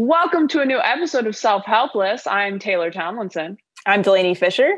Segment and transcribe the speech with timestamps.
[0.00, 2.24] Welcome to a new episode of Self Helpless.
[2.28, 3.58] I'm Taylor Tomlinson.
[3.84, 4.74] I'm Delanie Fischer.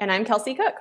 [0.00, 0.74] And I'm Kelsey Cook.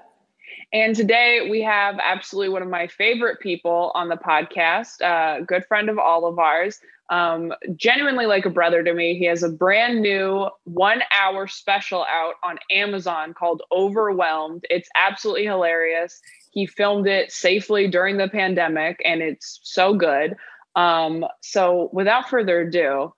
[0.74, 5.64] And today we have absolutely one of my favorite people on the podcast, a good
[5.68, 6.80] friend of all of ours,
[7.12, 9.16] um, genuinely like a brother to me.
[9.16, 14.66] He has a brand new one hour special out on Amazon called Overwhelmed.
[14.72, 16.20] It's absolutely hilarious.
[16.50, 20.36] He filmed it safely during the pandemic and it's so good.
[20.76, 23.14] Um, so without further ado,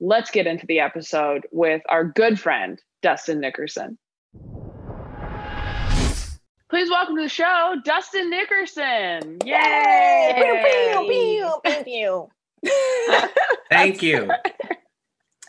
[0.00, 3.98] let's get into the episode with our good friend, Dustin Nickerson.
[6.70, 9.38] Please welcome to the show, Dustin Nickerson.
[9.44, 10.32] Yay!
[13.70, 14.30] Thank you.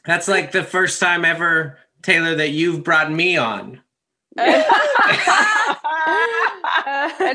[0.05, 3.81] That's like the first time ever, Taylor, that you've brought me on.
[4.35, 4.67] That's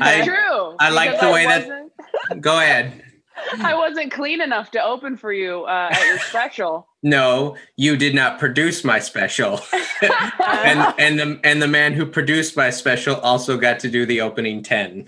[0.01, 0.75] I- true.
[0.79, 3.03] I like because the way that- wasn't- Go ahead.
[3.61, 6.87] I wasn't clean enough to open for you uh, at your special.
[7.07, 9.61] No, you did not produce my special.
[10.01, 14.19] and and the and the man who produced my special also got to do the
[14.19, 15.07] opening 10.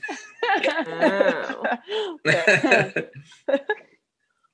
[0.65, 1.65] Oh.
[2.23, 3.11] but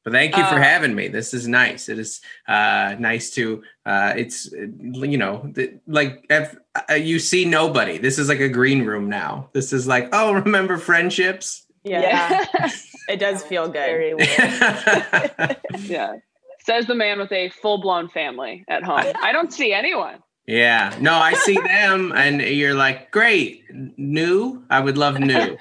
[0.10, 1.08] thank you for Uh, having me.
[1.08, 1.88] This is nice.
[1.88, 3.62] It is uh, nice to.
[3.86, 4.66] Uh, it's uh,
[5.06, 6.56] you know the, like if,
[6.90, 8.00] uh, you see nobody.
[8.00, 9.50] This is like a green room now.
[9.54, 11.64] This is like oh remember friendships.
[11.84, 12.44] Yeah.
[13.08, 13.74] it does feel good.
[13.74, 15.58] Very weird.
[15.82, 16.16] yeah.
[16.66, 19.04] Says the man with a full blown family at home.
[19.22, 20.20] I don't see anyone.
[20.48, 20.96] yeah.
[21.00, 23.64] No, I see them, and you're like great
[23.98, 24.64] new.
[24.70, 25.58] I would love new.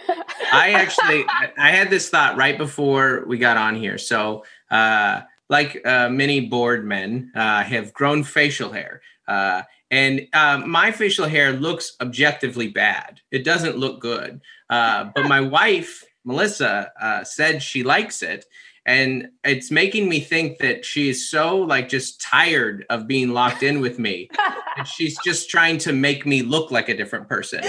[0.53, 3.99] I actually I- had this thought right before we got on here.
[3.99, 9.03] So uh like uh many board men uh have grown facial hair.
[9.29, 13.21] Uh and uh, my facial hair looks objectively bad.
[13.31, 14.41] It doesn't look good.
[14.69, 18.45] Uh, but my wife, Melissa, uh, said she likes it.
[18.87, 23.63] And it's making me think that she is so like just tired of being locked
[23.63, 24.29] in with me.
[24.77, 27.61] and she's just trying to make me look like a different person.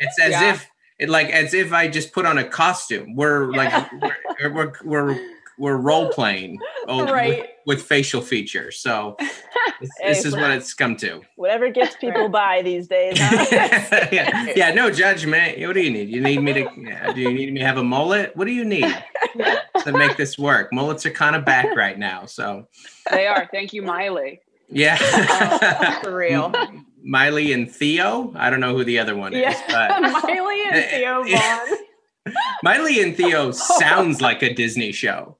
[0.00, 0.52] It's as Yeah.
[0.52, 0.68] if
[0.98, 3.16] it like as if I just put on a costume.
[3.16, 3.72] We're like
[4.40, 5.20] we're we're we're,
[5.58, 7.48] we're role playing oh, with, Right.
[7.66, 8.78] with facial features.
[8.78, 9.16] So
[9.80, 11.20] this, this is what it's come to.
[11.36, 13.16] Whatever gets people by these days.
[13.20, 14.06] Huh?
[14.12, 15.60] yeah, yeah, no judgment.
[15.60, 16.08] What do you need?
[16.08, 16.68] You need me to?
[16.76, 18.36] Yeah, do you need me to have a mullet?
[18.36, 18.94] What do you need
[19.84, 20.72] to make this work?
[20.72, 22.66] Mullets are kind of back right now, so
[23.10, 23.48] They are.
[23.52, 24.40] Thank you, Miley.
[24.70, 24.98] yeah.
[25.00, 26.52] Oh, for real.
[27.02, 28.32] Miley and Theo.
[28.34, 29.60] I don't know who the other one is, Yeah.
[29.68, 31.78] but Miley and eh, eh, Theo Von.
[32.62, 35.36] Miley and Theo sounds like a Disney show.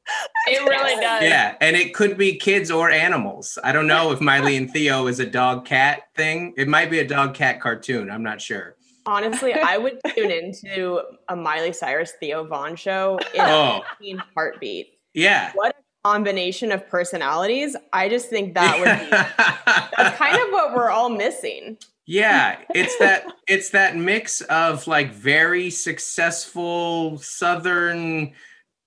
[0.46, 1.22] It really does.
[1.22, 3.58] Yeah, and it could be kids or animals.
[3.64, 6.52] I don't know if Miley and Theo is a dog cat thing.
[6.56, 8.10] It might be a dog cat cartoon.
[8.10, 8.76] I'm not sure.
[9.06, 14.18] Honestly, I would tune into a Miley Cyrus Theo Von show in a Oh, fucking
[14.34, 14.98] heartbeat.
[15.12, 15.52] yeah.
[15.54, 17.76] What a combination of personalities.
[17.92, 19.10] I just think that would be
[19.96, 21.76] that's kind of what we're all missing.
[22.06, 28.32] Yeah, it's that it's that mix of like very successful southern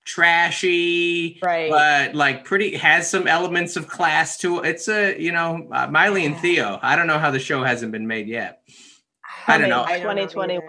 [0.06, 1.70] trashy Right.
[1.70, 4.66] but like pretty has some elements of class to it.
[4.68, 6.78] It's a, you know, uh, Miley and Theo.
[6.82, 8.62] I don't know how the show hasn't been made yet.
[9.46, 9.82] I don't know.
[9.82, 10.62] I don't know 2021.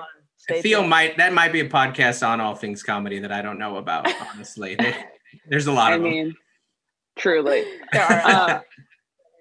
[0.61, 0.89] Theo tuned.
[0.89, 4.07] might that might be a podcast on all things comedy that I don't know about,
[4.33, 4.77] honestly.
[5.47, 6.09] There's a lot I of them.
[6.11, 6.35] mean,
[7.17, 7.63] truly.
[7.93, 8.59] There are- Uh,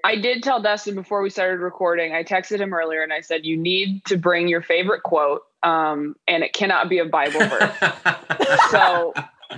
[0.04, 2.14] I did tell Dustin before we started recording.
[2.14, 6.14] I texted him earlier and I said, "You need to bring your favorite quote, um,
[6.26, 7.74] and it cannot be a Bible verse."
[8.70, 9.12] So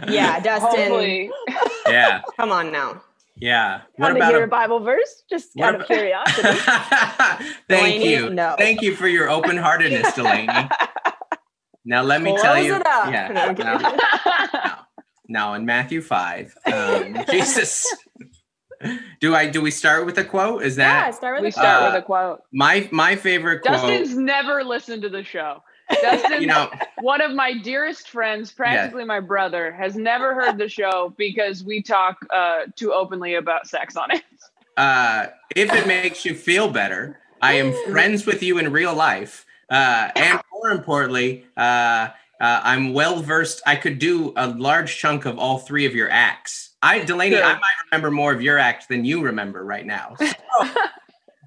[0.09, 0.71] Yeah, Dustin.
[0.71, 1.31] hopefully,
[1.89, 3.03] yeah, Come on now.
[3.37, 3.81] yeah.
[3.81, 5.25] Want What to about hear a a Bible verse?
[5.29, 6.43] Just what out of curiosity.
[7.69, 8.31] Thank Delanie, you.
[8.31, 8.55] no.
[8.59, 10.71] Thank you for your open heartedness, Delanie.
[11.85, 12.75] Now let me tell you.
[12.77, 13.11] it up.
[13.13, 13.29] Yeah.
[13.29, 14.71] No, no, no.
[15.29, 17.87] Now in Matthew five, um, Jesus.
[19.21, 20.63] Do I do we start with a quote?
[20.63, 22.43] Is Yeah, that start with we a start Uh, with a quote.
[22.53, 23.75] my my favorite quote?
[23.75, 25.63] Dustin's never listened to the show.
[26.01, 30.69] Dustin, You know, one of my dearest friends, practically my brother, has never heard the
[30.69, 34.23] show because we talk uh, too openly about sex on it.
[34.77, 35.27] uh,
[35.57, 40.11] if it makes you feel better, I am friends with you in real life, uh,
[40.15, 41.61] and more importantly, uh,
[42.41, 43.61] uh, I'm well versed.
[43.67, 46.70] I could do a large chunk of all three of your acts.
[46.83, 47.43] I, Delanie, Sure.
[47.45, 47.61] I might
[47.91, 50.17] remember more of your act than you remember right now.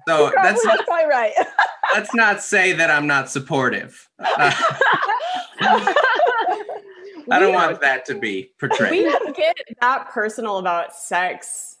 [0.06, 1.32] So, so Probably, that's that's not, probably right.
[1.94, 4.06] let's not say that I'm not supportive.
[4.18, 4.52] Uh,
[7.30, 8.90] I don't want that to be portrayed.
[8.90, 11.78] we don't get that personal about sex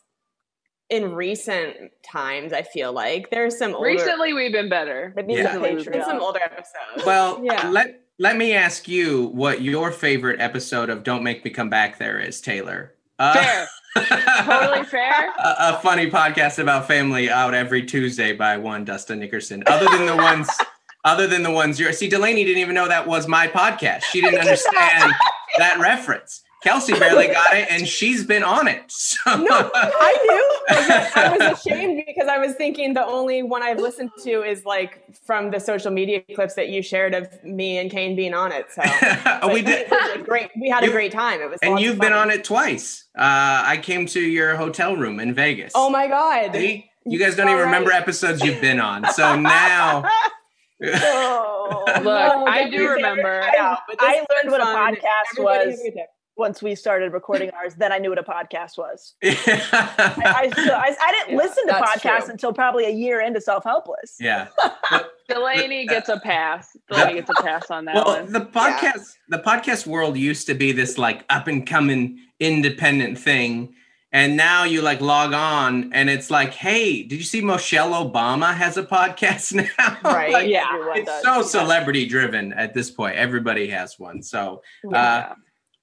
[0.88, 2.52] in recent times.
[2.54, 5.12] I feel like there's some older, Recently, we've been better.
[5.18, 5.56] It needs Yeah.
[5.56, 7.04] a there's been some older episodes.
[7.04, 7.68] Well, Yeah.
[7.68, 11.98] let let me ask you what your favorite episode of Don't Make Me Come Back
[11.98, 12.93] there is, Taylor.
[13.18, 13.68] Uh, Fair,
[14.44, 15.30] totally fair.
[15.38, 19.62] a, a funny podcast about family out every Tuesday by one Dustin Nickerson.
[19.66, 20.48] Other than the ones,
[21.04, 24.02] other than the ones you're see, Delanie didn't even know that was my podcast.
[24.04, 25.12] She didn't understand
[25.58, 26.42] that reference.
[26.64, 28.82] Kelsey barely got it, and she's been on it.
[28.88, 29.36] So.
[29.36, 30.76] No, I knew.
[31.16, 35.00] I was ashamed because I was thinking the only one I've listened to is like
[35.24, 38.66] from the social media clips that you shared of me and Kane being on it.
[38.72, 38.82] So
[39.52, 39.86] we did.
[39.86, 40.50] it was a great.
[40.60, 41.40] We had a great time.
[41.40, 41.58] It was.
[41.62, 43.04] And you've been on it twice.
[43.16, 45.72] Uh, I came to your hotel room in Vegas.
[45.74, 46.52] Oh my god!
[46.54, 46.90] See?
[47.06, 48.00] You guys don't even All remember right.
[48.00, 49.04] episodes you've been on.
[49.12, 50.04] So now
[50.82, 51.84] Oh.
[51.86, 52.94] Look, No, I don't do be there.
[52.94, 53.42] remember.
[53.42, 55.04] I know, but this I learned what a podcast
[55.38, 55.90] Everybody was.
[56.36, 56.48] Have a good time.
[56.48, 59.14] Once we started recording ours, then I knew what a podcast was.
[59.22, 59.34] yeah.
[59.72, 62.30] I, I, still, I, I didn't Yeah, listen to podcasts true.
[62.32, 64.16] until probably a year into Self Helpless.
[64.20, 64.48] Yeah.
[65.30, 66.76] Delanie gets a pass.
[66.90, 68.32] Delanie gets a pass on that Well, one.
[68.32, 73.74] the podcast the podcast world used to be this like up and coming independent thing.
[74.12, 78.54] And now you like log on and it's like, hey, did you see Michelle Obama
[78.54, 79.98] has a podcast now?
[80.04, 80.66] Right, Like, yeah.
[80.94, 81.22] It's does.
[81.24, 83.16] so celebrity driven at this point.
[83.16, 84.22] Everybody has one.
[84.22, 85.34] So uh, Uh,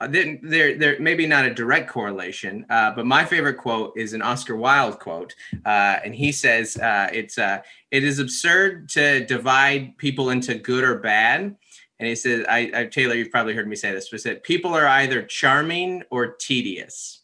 [0.07, 4.55] there, there, maybe not a direct correlation, uh, but my favorite quote is an Oscar
[4.55, 7.61] Wilde quote, uh, and he says, uh, "It's uh,
[7.91, 11.55] it is absurd to divide people into good or bad."
[12.01, 14.73] And he says, I, I Taylor, you've probably heard me say this, but said people
[14.73, 17.21] are either charming or tedious,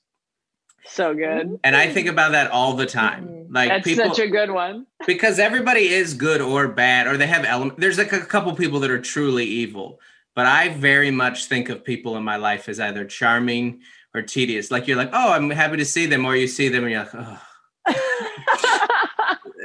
[0.86, 1.60] so good.
[1.64, 3.48] and I think about that all the time.
[3.50, 4.86] Like That's people, such a good one.
[5.08, 7.80] because everybody is good or bad, or they have element.
[7.80, 10.00] There's like a couple people that are truly evil,
[10.38, 13.82] but I very much think of people in my life as either charming
[14.14, 14.70] or tedious.
[14.70, 17.04] Like you're like, oh, I'm happy to see them, or you see them and you're
[17.06, 17.42] like, oh.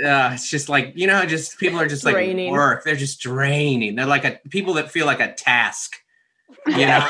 [0.02, 2.52] Uh, it's just like you know, just people are just like Draining.
[2.52, 2.85] work.
[2.85, 3.97] They're just draining.
[3.97, 5.97] They're like a people that feel like a task.
[6.67, 7.07] You know,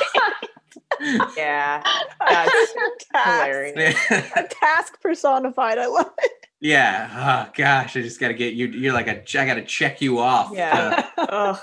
[1.37, 1.85] Yeah,
[2.19, 2.75] that's
[3.12, 3.14] task.
[3.14, 4.11] hilarious.
[4.11, 5.78] A task personified.
[5.78, 6.33] I love it.
[6.61, 7.47] yeah.
[7.49, 8.66] Oh gosh, I just got to get you.
[8.66, 9.23] You're like a.
[9.40, 10.50] I got to check you off.
[10.52, 11.09] Yeah.
[11.16, 11.59] Ugh,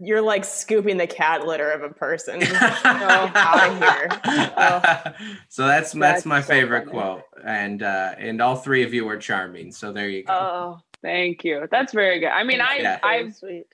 [0.00, 2.40] you're like scooping the cat litter of a person.
[2.40, 4.08] Just go out of here.
[4.56, 5.14] Ugh.
[5.48, 6.98] so that's that's, That's my so favorite funny.
[6.98, 9.72] quote, and uh, and all three of you are charming.
[9.72, 10.32] So there you go.
[10.32, 11.66] Oh, Thank you.
[11.70, 12.28] That's very good.
[12.28, 12.98] I mean, I, Yeah.
[13.02, 13.66] I've sweet.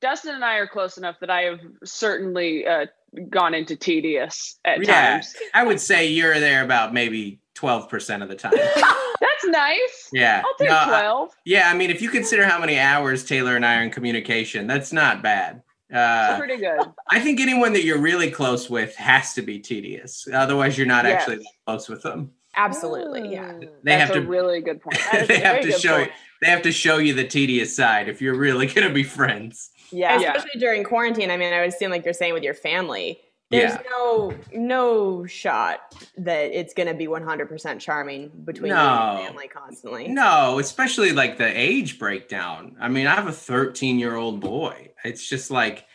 [0.00, 2.86] Dustin and I are close enough that I have certainly uh,
[3.30, 5.34] gone into tedious at yeah, times.
[5.54, 8.52] I would say you're there about maybe twelve percent of the time.
[9.20, 10.08] That's nice.
[10.12, 11.68] Yeah, I'll take No, I- yeah.
[11.68, 14.92] I mean, if you consider how many hours Taylor and I are in communication, that's
[14.92, 15.62] not bad.
[15.92, 16.78] Uh, pretty good.
[17.10, 20.28] I think anyone that you're really close with has to be tedious.
[20.32, 21.20] Otherwise, you're not Yes.
[21.22, 22.30] actually that close with them.
[22.56, 23.52] Absolutely, yeah.
[23.52, 23.60] Mm.
[23.60, 24.26] They That's have a to.
[24.28, 24.98] really good point.
[25.26, 26.06] They have to good show you.
[26.42, 29.70] They have to show you the tedious side if you're really going to be friends.
[29.90, 30.20] Yeah.
[30.20, 30.34] Yeah.
[30.36, 31.30] Especially during quarantine.
[31.32, 33.18] I mean, I would assume like you're saying with your family,
[33.50, 33.82] There's Yeah.
[33.90, 39.16] no no shot that it's going to be 100% charming between you No.
[39.18, 40.08] and family constantly.
[40.08, 42.76] No, especially like the age breakdown.
[42.80, 44.92] I mean, I have a 13 year old boy.
[45.04, 45.86] It's just like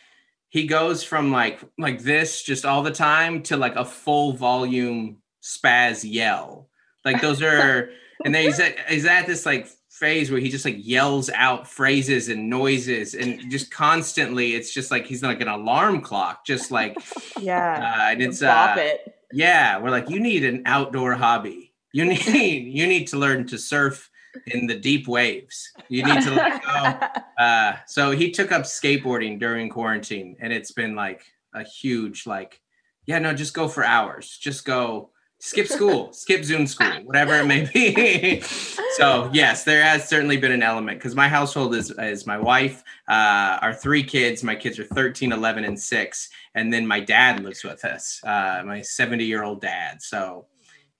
[0.48, 5.18] he goes from like like this just all the time to like a full volume
[5.42, 6.68] spaz yell.
[7.04, 7.90] Like those are,
[8.24, 11.68] and then he's at he's at this like phase where he just like yells out
[11.68, 14.54] phrases and noises and just constantly.
[14.54, 16.96] It's just like he's like an alarm clock, just like
[17.40, 17.94] Yeah.
[17.96, 19.14] uh, and it's uh, it.
[19.32, 21.72] yeah, we're like, you need an outdoor hobby.
[21.92, 24.10] You need you need to learn to surf
[24.48, 25.70] in the deep waves.
[25.88, 27.08] You need to let go.
[27.36, 32.60] Uh, so he took up skateboarding during quarantine, and it's been like a huge like,
[33.06, 34.38] yeah, no, just go for hours.
[34.40, 35.10] Just go
[35.44, 38.40] skip school, skip Zoom school, whatever it may be.
[38.96, 42.82] so yes, there has certainly been an element because my household is is my wife,
[43.08, 44.42] uh, our three kids.
[44.42, 48.62] My kids are 13, 11, and six, and then my dad lives with us, uh,
[48.64, 50.00] my 70 year old dad.
[50.02, 50.46] So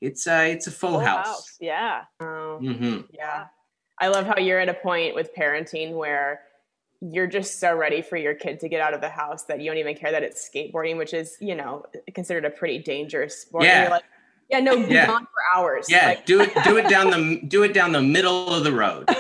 [0.00, 1.26] it's uh, it's a full, Full house.
[1.26, 1.56] house.
[1.60, 2.02] Yeah.
[2.20, 3.46] Oh, hmm yeah.
[4.00, 6.40] I love how you're at a point with parenting where
[7.00, 9.70] you're just so ready for your kid to get out of the house that you
[9.70, 11.84] don't even care that it's skateboarding, which is, you know,
[12.14, 13.64] considered a pretty dangerous sport.
[13.64, 13.82] Yeah.
[13.82, 14.02] you're like,
[14.50, 15.06] yeah, no, be Yeah.
[15.06, 15.86] gone for hours.
[15.88, 18.72] Yeah, Like, do it do it down the do it down the middle of the
[18.72, 19.08] road.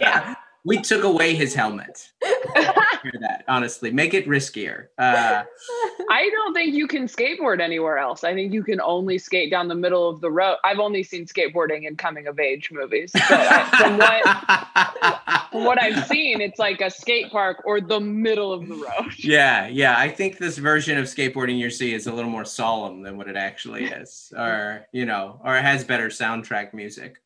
[0.00, 0.34] Yeah.
[0.64, 2.12] we took away his helmet.
[3.02, 3.90] Hear that, honestly.
[3.90, 4.86] Make it riskier.
[4.98, 5.42] Uh,
[6.10, 8.22] I don't think you can skateboard anywhere else.
[8.22, 10.56] I think you can only skate down the middle of the road.
[10.64, 13.10] I've only seen skateboarding in coming of age movies.
[13.12, 18.00] But I, from what from what I've seen, it's like a skate park or the
[18.00, 19.12] middle of the road.
[19.18, 19.98] yeah, yeah.
[19.98, 23.28] I think this version of skateboarding you see is a little more solemn than what
[23.28, 27.20] it actually is, or you know, or it has better soundtrack music.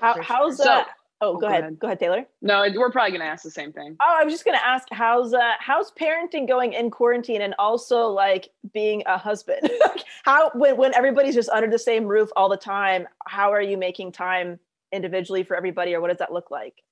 [0.00, 0.64] How, how's sure.
[0.64, 0.88] that?
[1.20, 1.60] So- oh, Oh, go go ahead.
[1.60, 1.78] ahead.
[1.78, 2.26] Go ahead, Taylor.
[2.42, 3.96] No, we're probably gonna ask the same thing.
[4.00, 8.08] Oh, I was just gonna ask, how's uh, how's parenting going in quarantine, and also
[8.08, 9.70] like being a husband?
[10.24, 13.76] how when when everybody's just under the same roof all the time, how are you
[13.76, 14.58] making time
[14.92, 16.82] individually for everybody, or what does that look like?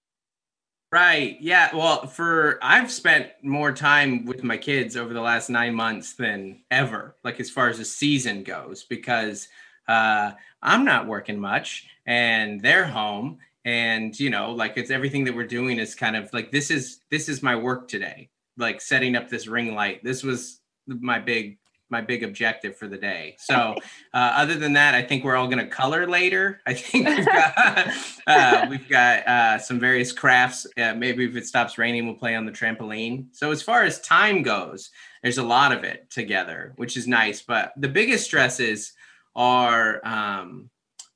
[0.90, 1.36] Right.
[1.40, 1.74] Yeah.
[1.76, 6.62] Well, for I've spent more time with my kids over the last nine months than
[6.70, 9.48] ever, like as far as the season goes, because
[9.86, 10.32] uh,
[10.62, 13.38] I'm not working much and they're home.
[13.68, 17.00] And you know, like it's everything that we're doing is kind of like this is
[17.10, 18.30] this is my work today.
[18.56, 20.02] Like setting up this ring light.
[20.02, 21.58] This was my big
[21.90, 23.36] my big objective for the day.
[23.38, 23.74] So
[24.14, 26.62] uh, other than that, I think we're all going to color later.
[26.66, 27.88] I think we've got
[28.26, 30.66] uh, we've got uh, some various crafts.
[30.78, 33.26] Uh, maybe if it stops raining, we'll play on the trampoline.
[33.32, 34.90] So as far as time goes,
[35.22, 37.42] there's a lot of it together, which is nice.
[37.42, 38.94] But the biggest stresses
[39.36, 40.70] are um,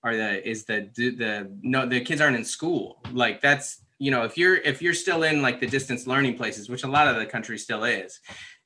[0.05, 2.99] are the is the the no the kids aren't in school.
[3.13, 6.69] Like that's you know if you're if you're still in like the distance learning places,
[6.69, 8.21] which a lot of the country still is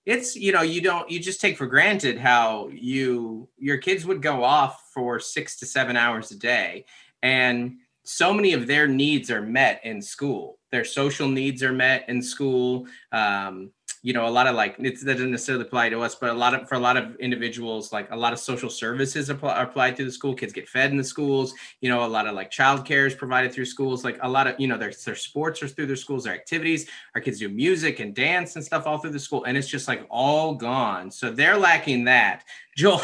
[0.07, 4.23] it's you know you don't you just take for granted how you your kids would
[4.23, 6.87] go off for six to seven hours a day.
[7.23, 10.59] And so many of their needs are met in school.
[10.71, 12.87] Their social needs are met in school.
[13.11, 13.73] Um,
[14.07, 16.55] you know a lot of like it doesn't necessarily apply to us but a lot
[16.55, 19.97] of for a lot of individuals like a lot of social services apply, are applied
[19.97, 20.33] through the school.
[20.33, 23.53] Kids get fed in the schools you know a lot of like childcare is provided
[23.53, 24.05] through schools.
[24.05, 26.89] Like a lot of you know their, their sports are through their schools their activities.
[27.17, 29.89] Our kids do music and dance and stuff all through the school and it's just
[29.89, 31.11] like all gone.
[31.11, 32.45] So they're lacking that.
[32.77, 33.01] Joel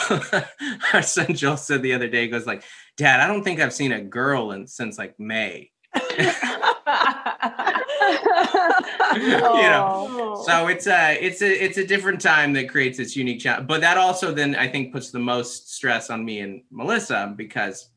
[0.92, 2.62] our son joel said the other day goes like
[2.99, 5.71] dad i don't think i've seen a girl in since like may
[9.14, 13.40] you know so it's a it's a it's a different time that creates its unique
[13.40, 17.32] challenge but that also then i think puts the most stress on me and melissa
[17.37, 17.90] because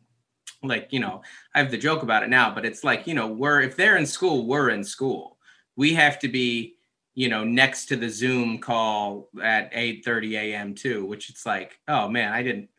[0.64, 1.22] like you know
[1.54, 3.98] i have the joke about it now but it's like you know we're if they're
[3.98, 5.32] in school we're in school.
[5.78, 6.76] We have to be
[7.16, 11.80] you know next to the zoom call at 8 30 a.m too which it's like
[11.88, 12.70] oh man i didn't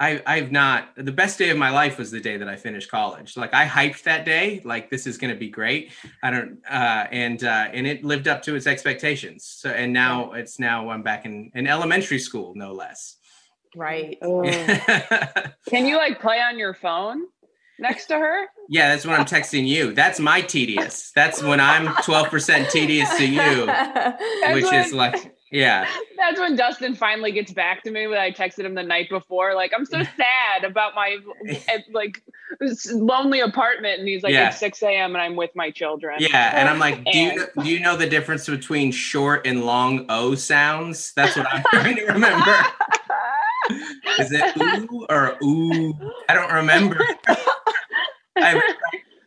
[0.00, 2.90] I, I've not the best day of my life was the day that I finished
[2.90, 3.36] college.
[3.36, 5.92] Like I hyped that day, like this is going to be great.
[6.22, 9.44] I don't, uh, and uh, and it lived up to its expectations.
[9.44, 13.16] So and now it's now I'm back in in elementary school, no less.
[13.76, 14.16] right.
[15.68, 17.24] Can you like play on your phone
[17.78, 18.46] next to her?
[18.70, 19.92] yeah, that's when I'm texting you.
[19.92, 21.10] That's my tedious.
[21.14, 23.66] That's when I'm 12% tedious to you,
[24.54, 28.64] which is like, yeah, That's when Dustin finally gets back to me when I texted
[28.64, 29.54] him the night before.
[29.54, 32.22] Like, I'm so sad about my eh, like
[32.92, 34.48] lonely apartment, and he's like, Yeah.
[34.48, 35.14] it's 6 a.m.
[35.14, 36.16] and I'm with my children.
[36.18, 36.52] yeah.
[36.54, 40.06] And I'm like, do you know, do you know the difference between short and long
[40.08, 41.12] O sounds?
[41.14, 42.56] That's what I'm trying to remember.
[44.18, 45.94] Is it ooh or ooh?
[46.28, 47.00] I don't remember.
[48.36, 48.60] I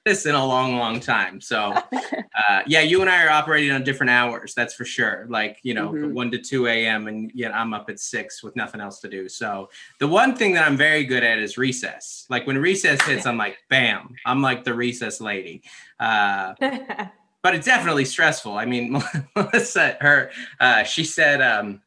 [0.05, 1.39] this in a long, long time.
[1.39, 1.59] So
[1.93, 4.53] uh, yeah, you and I are operating on different hours.
[4.53, 5.25] That's for sure.
[5.29, 6.11] Like you know, Mhm.
[6.11, 7.07] one to two a.m.
[7.07, 9.29] and yeah, I'm up at six with nothing else to do.
[9.29, 9.69] So
[9.99, 12.25] the one thing that I'm very good at is recess.
[12.29, 15.63] Like when recess hits, I'm like, bam, I'm like the recess lady.
[15.99, 16.53] Uh,
[17.41, 18.53] but it's definitely stressful.
[18.57, 19.01] I mean,
[19.35, 21.81] Melissa, her, uh, she said um,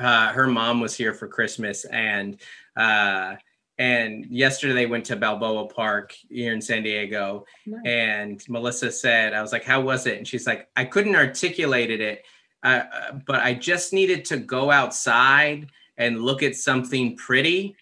[0.00, 2.40] uh, her mom was here for Christmas, and
[2.76, 3.34] uh,
[3.78, 7.80] and yesterday they went to Balboa Park here in San Diego, Nice.
[7.84, 11.90] and Melissa said, I was like, "How was it?" And she's like, "I couldn't articulate
[12.00, 12.24] it,
[12.62, 12.82] uh,
[13.26, 17.76] but I just needed to go outside and look at something pretty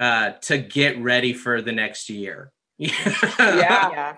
[0.00, 2.52] uh, to get ready for the next year."
[3.38, 4.16] Yeah.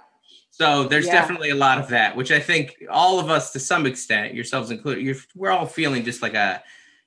[0.51, 1.15] So there's Yeah.
[1.15, 4.71] definitely a lot of that, which I think all of us, to some extent, yourselves
[4.71, 6.63] included, you're, we're all feeling just like a.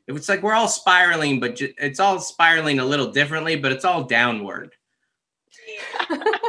[0.08, 3.84] It's like we're all spiraling, but ju- it's all spiraling a little differently, but it's
[3.86, 4.74] all downward.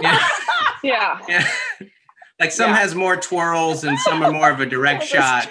[0.00, 0.28] yeah,
[0.84, 1.18] Yeah.
[1.28, 1.48] yeah.
[2.38, 2.76] like some Yeah.
[2.76, 5.48] has more twirls and some are more of a direct shot,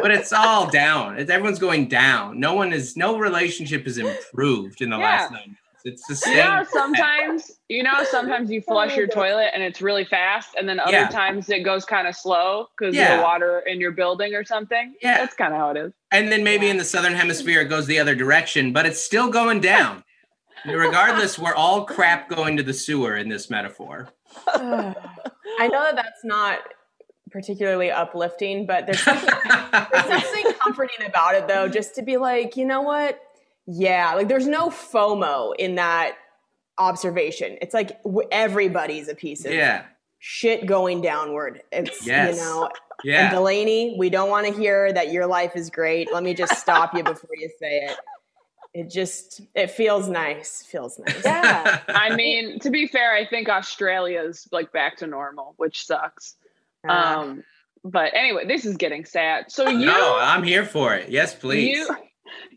[0.00, 1.18] but it's all down.
[1.18, 2.38] It's, everyone's going down.
[2.38, 2.96] No one is.
[2.96, 5.04] No relationship is improved in the Yeah.
[5.04, 5.58] last nine months.
[5.84, 6.36] It's the You same.
[6.36, 10.78] know, sometimes you know, sometimes you flush your toilet and it's really fast, and then
[10.78, 11.08] other Yeah.
[11.08, 13.16] times it goes kind of slow because Yeah.
[13.16, 14.94] the water in your building or something.
[15.02, 15.18] Yeah.
[15.18, 15.92] that's kind of how it is.
[16.10, 19.28] And then maybe in the southern hemisphere it goes the other direction, but it's still
[19.30, 20.04] going down.
[20.64, 24.08] Regardless, we're all crap going to the sewer in this metaphor.
[24.46, 26.60] I know that that's not
[27.30, 29.28] particularly uplifting, but there's something,
[29.92, 33.18] there's something comforting about it though, just to be like, you know what?
[33.66, 36.16] Yeah, like there's no FOMO in that
[36.78, 37.58] observation.
[37.60, 38.00] It's like
[38.30, 39.84] everybody's a piece of yeah,
[40.18, 41.62] shit going downward.
[41.70, 42.36] It's Yes.
[42.36, 42.70] you know,
[43.04, 46.12] and Delanie, we don't want to hear that your life is great.
[46.12, 47.96] Let me just stop you before you say it.
[48.74, 50.62] It just it feels nice.
[50.62, 51.22] Feels nice.
[51.24, 51.80] Yeah.
[51.88, 56.36] I mean, to be fair, I think Australia's like back to normal, which sucks.
[56.88, 57.44] Uh, Um,
[57.84, 59.50] but anyway, this is getting sad.
[59.52, 61.10] So you, no, I'm here for it.
[61.10, 61.76] Yes, please.
[61.76, 61.96] you,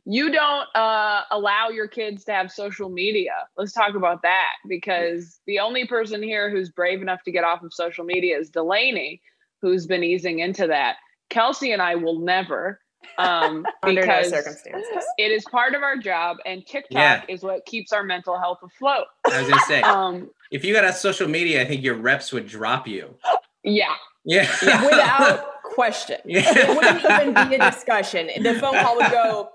[0.05, 3.33] you don't uh, allow your kids to have social media.
[3.57, 7.63] Let's talk about that because the only person here who's brave enough to get off
[7.63, 9.19] of social media is Delanie,
[9.61, 10.97] who's been easing into that.
[11.29, 12.79] Kelsey and I will never.
[13.19, 15.05] Um, under no because circumstances.
[15.17, 17.21] it is part of our job, and TikTok Yeah.
[17.29, 19.05] is what keeps our mental health afloat.
[19.31, 22.31] I was gonna say, Um, if you got a social media, I think your reps
[22.33, 23.15] would drop you.
[23.63, 23.93] yeah,
[24.25, 24.47] Yeah,
[24.85, 26.17] Without question.
[26.25, 26.41] Yeah.
[26.47, 28.27] It wouldn't even be a discussion.
[28.41, 29.49] The phone call would go,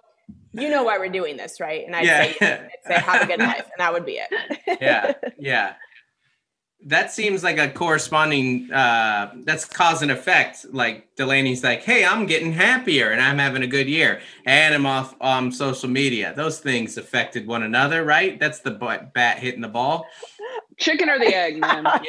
[0.53, 1.85] you know why we're doing this, right?
[1.87, 2.23] And I'd Yeah.
[2.25, 2.71] say, yes.
[2.87, 3.63] I'd say, have a good life.
[3.65, 4.79] And that would be it.
[4.81, 5.75] yeah, yeah.
[6.87, 8.73] That seems like a corresponding.
[8.73, 10.65] uh That's cause and effect.
[10.73, 14.87] Like Delanie's like, "Hey, I'm getting happier and I'm having a good year, and I'm
[14.87, 18.41] off on social media." Those things affected one another, right?
[18.41, 18.71] That's the
[19.15, 20.07] bat hitting the ball.
[20.81, 21.87] Chicken or the egg, man.
[21.87, 22.01] I,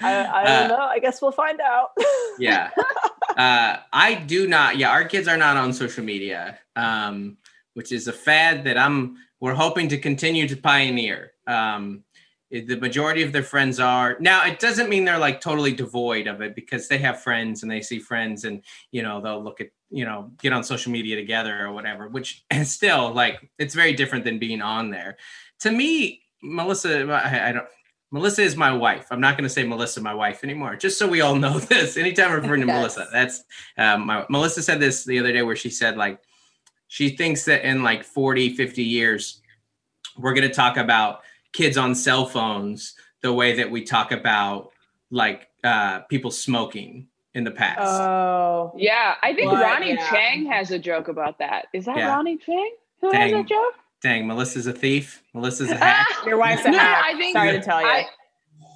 [0.00, 0.84] I don't know.
[0.84, 1.90] I guess we'll find out.
[2.38, 2.70] yeah
[3.36, 7.36] uh i do not yeah our kids are not on social media um
[7.74, 12.02] which is a fad that i'm we're hoping to continue to pioneer um
[12.50, 16.42] the majority of their friends are now it doesn't mean they're like totally devoid of
[16.42, 19.68] it because they have friends and they see friends and you know they'll look at
[19.90, 23.94] you know get on social media together or whatever which is still like it's very
[23.94, 25.16] different than being on there
[25.60, 27.66] to me melissa i, I don't
[28.12, 29.06] Melissa is my wife.
[29.10, 31.96] I'm not going to say Melissa, my wife anymore, just so we all know this.
[31.96, 32.76] Anytime I'm referring to Yes.
[32.76, 33.42] Melissa, that's
[33.78, 36.20] um, my, Melissa said this the other day where she said, like,
[36.88, 39.40] she thinks that in like 40, 50 years,
[40.18, 41.22] we're going to talk about
[41.54, 44.72] kids on cell phones the way that we talk about
[45.10, 47.80] like uh, people smoking in the past.
[47.80, 48.72] Oh.
[48.76, 49.62] Yeah, I think What?
[49.62, 50.10] Ronnie Yeah.
[50.10, 51.68] Chang has a joke about that.
[51.72, 52.08] Is that Yeah.
[52.08, 52.68] Ronny Chieng
[53.00, 53.74] who has a joke?
[54.02, 55.22] Dang, Melissa's a thief.
[55.34, 56.06] Melissa's a hack.
[56.26, 57.04] Your wife's a No, hack.
[57.06, 57.86] I think- Sorry to tell you.
[57.86, 58.06] I,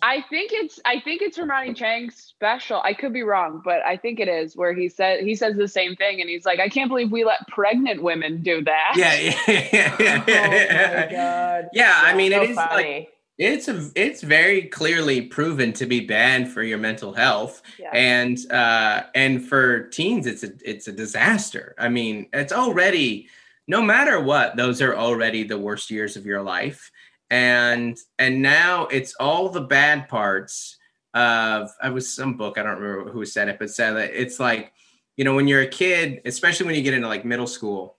[0.03, 2.81] I think it's I think it's from Ronny Chieng's special.
[2.85, 5.67] I could be wrong, but I think it is where he said he says the
[5.67, 8.93] same thing, and he's like, I can't believe we let pregnant women do that.
[8.95, 10.29] yeah, yeah, yeah, yeah,
[11.01, 11.69] oh my god.
[11.73, 13.09] Yeah, I mean, so it is like
[13.39, 17.91] it's a it's very clearly proven to be bad for your mental health Yeah.
[17.93, 23.29] and uh and for teens it's a it's a disaster i mean it's already
[23.67, 26.91] no matter what those are already the worst years of your life.
[27.31, 30.77] And and now it's all the bad parts
[31.17, 34.39] of i was some book i don't remember who said it but said that it's
[34.39, 34.71] like
[35.17, 37.97] you know when you're a kid especially when you get into like middle school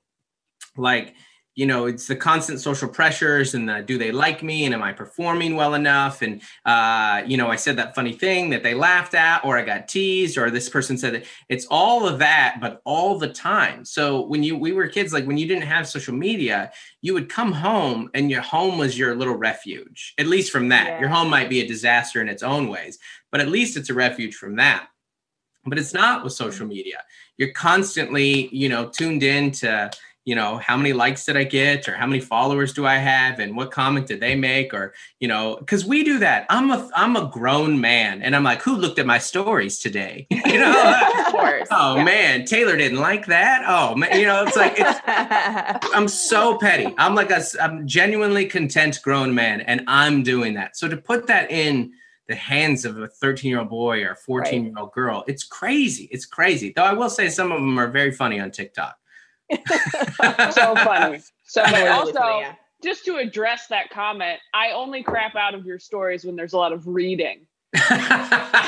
[0.77, 1.15] like
[1.58, 4.84] you know it's the constant social pressures and the do they like me and am
[4.84, 6.22] i performing well enough?
[6.22, 9.63] And uh, you know i said that funny thing that they laughed at or i
[9.63, 13.84] got teased or this person said that it's all of that but all the time.
[13.84, 17.28] So when you we were kids like when you didn't have social media you would
[17.28, 21.00] come home and your home was your little refuge at least from that.
[21.00, 23.00] Your home might be a disaster in its own ways
[23.32, 24.88] but at least it's a refuge from that.
[25.65, 27.04] But it's not with social media.
[27.38, 29.89] You're constantly you know tuned in to
[30.27, 33.39] you know how many likes did i get or how many followers do i have
[33.39, 36.89] and what comment did they make or you know because we do that i'm a
[36.95, 41.01] i'm a grown man and i'm like who looked at my stories today you know
[41.27, 41.67] Of course.
[41.71, 42.03] oh Yeah.
[42.03, 44.99] man taylor didn't like that oh man you know it's like it's
[45.95, 46.93] I'm so petty.
[46.97, 50.77] I'm like a I'm genuinely content grown man, and I'm doing that.
[50.77, 51.91] So to put that in
[52.27, 56.07] the hands of a 13 year old boy or 14 year old girl, it's crazy.
[56.11, 56.73] It's crazy.
[56.75, 58.95] Though I will say some of them are very funny on TikTok.
[60.51, 61.19] so funny.
[61.45, 61.88] So funny.
[61.88, 62.55] Also, funny, yeah.
[62.83, 66.57] just to address that comment, I only crap out of your stories when there's a
[66.57, 67.45] lot of reading.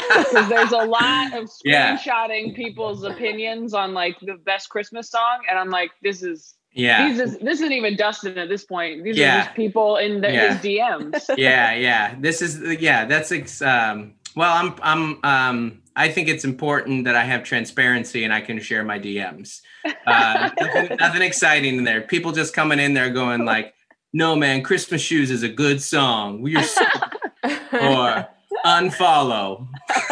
[0.09, 1.95] Because there's a lot of Yeah.
[1.97, 7.07] screenshotting people's opinions on like the best Christmas song, and I'm like, this is yeah.
[7.07, 9.03] these is this isn't even Dustin at this point.
[9.03, 9.35] These Yeah.
[9.41, 10.53] are just people in the, Yeah.
[10.53, 11.29] his DMs.
[11.37, 12.15] yeah, yeah.
[12.19, 13.05] This is yeah.
[13.05, 14.15] That's ex- um.
[14.35, 15.81] Well, I'm I'm um.
[15.99, 19.59] I think it's important that I have transparency and I can share my DMs.
[20.07, 21.99] Uh, nothing, nothing exciting in there.
[21.99, 23.73] People just coming in there going like,
[24.13, 26.41] "No, man, Christmas Shoes is a good song.
[26.41, 26.85] We're so
[27.73, 28.29] or
[28.65, 29.67] unfollow."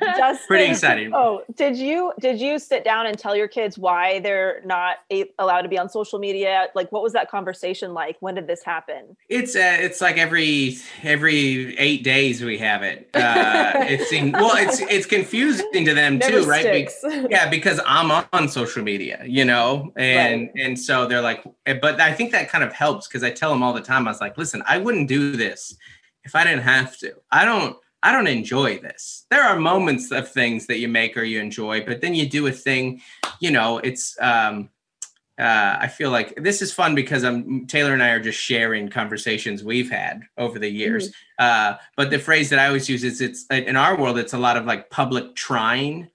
[0.00, 1.12] Justin, Pretty exciting.
[1.14, 5.30] Oh, did you did you sit down and tell your kids why they're not a-
[5.38, 6.68] allowed to be on social media?
[6.74, 8.16] Like, what was that conversation like?
[8.20, 9.16] When did this happen?
[9.28, 13.08] It's uh, it's like every every eight days we have it.
[13.14, 14.56] Uh, it seems well.
[14.56, 16.64] It's it's confusing to them Never too, right?
[16.72, 16.88] Be-
[17.30, 22.00] yeah because i'm on social media you know and and so they're like eh, but
[22.00, 24.20] i think that kind of helps because i tell them all the time i was
[24.20, 25.76] like listen i wouldn't do this
[26.24, 27.14] if i didn't have to.
[27.30, 29.26] I don't i don't enjoy this.
[29.30, 32.46] There are moments of things that you make or you enjoy but then you do
[32.46, 33.00] a thing
[33.40, 34.68] you know it's um
[35.38, 38.90] uh, I feel like this is fun because I'm Taylor and I are just sharing
[38.90, 41.12] conversations we've had over the years.
[41.38, 44.38] Uh, but the phrase that I always use is it's in our world, it's a
[44.38, 46.10] lot of like public trying.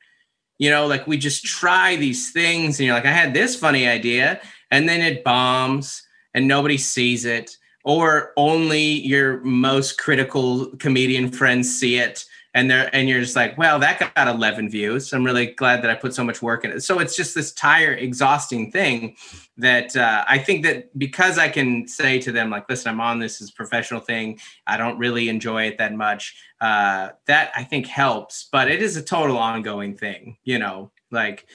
[0.59, 3.87] You know like we just try these things and you're like i had this funny
[3.87, 4.41] idea
[4.71, 6.01] and then it bombs
[6.33, 12.93] and nobody sees it or only your most critical comedian friends see it and they're
[12.93, 15.13] and you're just like well that got 11 views.
[15.13, 16.81] I'm really glad that i put so much work in it.
[16.81, 19.15] So it's just this tire exhausting thing
[19.57, 23.19] that uh, i think that because i can say to them like listen i'm on
[23.19, 24.37] this as a professional thing.
[24.67, 28.97] I don't really enjoy it that much uh, that I think helps, but it is
[28.97, 31.45] a total ongoing thing, you know, like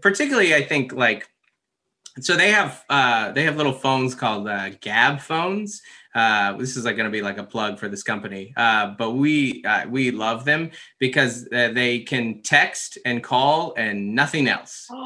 [0.00, 1.28] particularly I think like,
[2.20, 5.82] so they have, uh, they have little phones called uh, Gabb phones.
[6.14, 9.10] Uh, this is like going to be like a plug for this company, uh, but
[9.12, 14.88] we uh, we love them because uh, they can text and call and nothing else.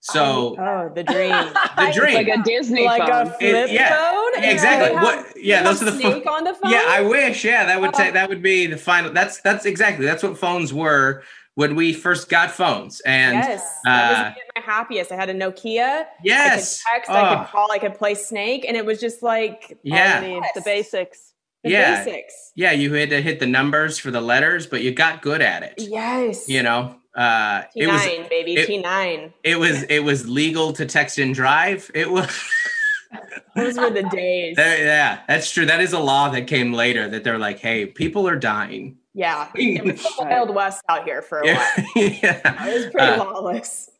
[0.00, 1.32] So Oh, the dream.
[1.76, 3.26] the dream, like a Disney like phone.
[3.26, 4.42] a flip It- yeah, phone?
[4.42, 4.94] yeah, exactly.
[4.94, 6.70] Have- What- yeah, those are the pho- snake on the phone.
[6.72, 7.44] Yeah, I wish.
[7.44, 7.98] Yeah, that would Oh.
[7.98, 9.12] take that would be the final.
[9.12, 11.24] That's that's exactly that's what phones were
[11.58, 13.00] when we first got phones.
[13.00, 15.10] And yes, uh, me at my happiest.
[15.10, 16.04] I had a Nokia.
[16.22, 17.10] yes, I could text.
[17.10, 17.72] I Oh, could call.
[17.72, 20.64] I could play Snake, and it was just like yeah, need, the Yes.
[20.64, 21.32] basics.
[21.64, 22.04] the Yeah.
[22.04, 22.52] basics.
[22.54, 22.70] yeah.
[22.70, 25.74] You had to hit the numbers for the letters, but you got good at it.
[25.78, 29.34] Yes, You know, uh, T it was baby, it- T nine.
[29.42, 31.90] it was it was legal to text and drive.
[31.92, 32.28] It was.
[33.56, 34.54] Those were the days.
[34.54, 35.66] There- yeah, that's true.
[35.66, 38.98] That is a law that came later that they're like, hey, people are dying.
[39.18, 41.68] Yeah, it was the Wild West out here for a while.
[41.96, 42.66] yeah.
[42.68, 43.90] It was pretty Uh, lawless.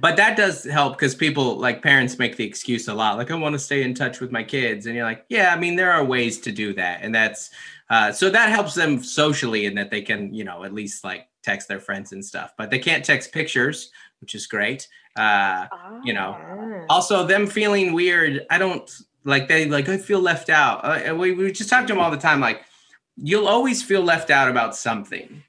[0.00, 3.34] but that does help because people like parents make the excuse a lot like i
[3.34, 5.92] want to stay in touch with my kids and you're like yeah i mean there
[5.92, 7.50] are ways to do that and that's
[7.90, 11.28] uh, so that helps them socially in that they can you know at least like
[11.42, 15.66] text their friends and stuff but they can't text pictures which is great uh,
[16.02, 16.30] you know
[16.88, 18.90] also them feeling weird i don't
[19.24, 22.10] like they like i feel left out uh, we, we just talk to them all
[22.10, 22.64] the time like
[23.16, 25.42] you'll always feel left out about something.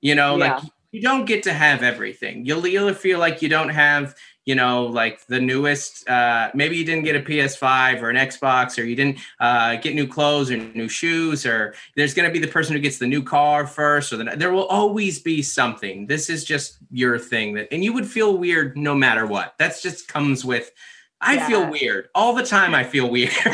[0.00, 0.62] You know like
[0.92, 2.46] you don't get to have everything.
[2.46, 4.14] You'll you'll feel like you don't have
[4.48, 8.78] you know like the newest uh maybe you didn't get a ps5 or an xbox
[8.78, 12.38] or you didn't uh get new clothes or new shoes or there's going to be
[12.38, 16.06] the person who gets the new car first or the, there will always be something.
[16.06, 19.54] This is just your thing that and you would feel weird no matter what.
[19.58, 20.72] That's just comes with
[21.20, 22.08] i feel weird.
[22.14, 23.32] All the time i feel weird.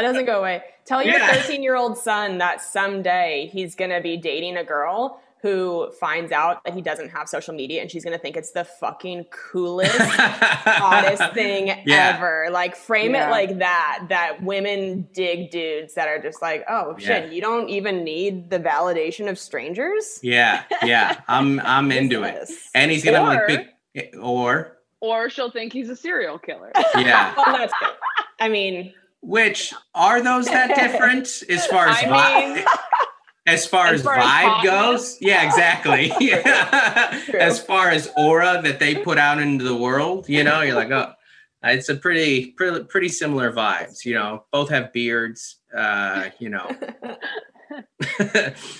[0.00, 0.62] That doesn't go away.
[0.90, 1.32] Tell your Yeah.
[1.34, 6.32] 13 year old son that someday he's going to be dating a girl who finds
[6.32, 9.24] out that he doesn't have social media and she's going to think it's the fucking
[9.30, 12.14] coolest hottest thing Yeah.
[12.16, 12.48] ever.
[12.50, 13.28] Like frame Yeah.
[13.28, 14.06] it like that.
[14.08, 17.30] That women dig dudes that are just like, oh shit, Yeah.
[17.30, 20.18] you don't even need the validation of strangers.
[20.24, 21.20] Yeah, yeah.
[21.28, 22.50] I'm I'm into it.
[22.74, 23.46] And he's gonna like
[23.94, 26.72] pick or Or she'll think he's a serial killer.
[26.96, 27.32] yeah.
[27.36, 27.90] Well, that's good.
[28.40, 32.54] I mean, Which are those that different as far as I vibe?
[32.56, 32.64] mean-
[33.46, 34.70] as far as, As far vibe hotness?
[34.70, 36.12] goes, yeah, exactly.
[36.20, 37.20] Yeah.
[37.34, 40.90] As far as aura that they put out into the world, you know, you're like,
[40.90, 41.12] oh,
[41.64, 44.04] it's a pretty, pretty, pretty similar vibes.
[44.04, 45.56] You know, both have beards.
[45.76, 46.68] Uh, you know,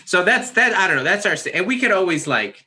[0.05, 0.73] so that's that.
[0.75, 1.05] I don't know.
[1.05, 2.67] That's our and we could always like,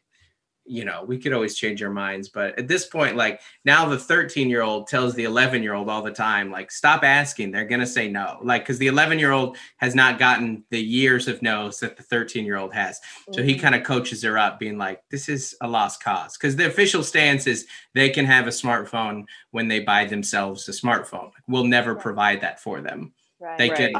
[0.66, 2.30] you know, we could always change our minds.
[2.30, 5.90] But at this point, like now, the 13 year old tells the 11 year old
[5.90, 7.52] all the time, like, stop asking.
[7.52, 8.40] They're gonna say no.
[8.42, 12.04] Like, because the 11 year old has not gotten the years of no's that the
[12.04, 13.00] 13 year old has.
[13.32, 13.62] So he mm-hmm.
[13.62, 16.38] kind of coaches her up, being like, this is a lost cause.
[16.38, 20.72] Because the official stance is they can have a smartphone when they buy themselves a
[20.72, 21.32] smartphone.
[21.48, 23.14] We'll never provide that for them.
[23.44, 23.58] Right.
[23.58, 23.78] They Right.
[23.78, 24.00] can, yeah.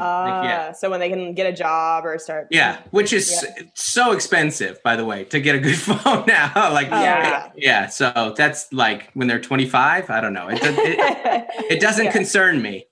[0.70, 4.82] uh, so when they can get a job or start, Yeah, which is so expensive,
[4.82, 6.50] by the way, to get a good phone now.
[6.72, 7.86] like, Oh, yeah, yeah.
[7.88, 10.08] So that's like when they're 25.
[10.08, 10.48] I don't know.
[10.48, 10.96] It, does- it,
[11.72, 12.12] it doesn't Yeah.
[12.12, 12.86] concern me.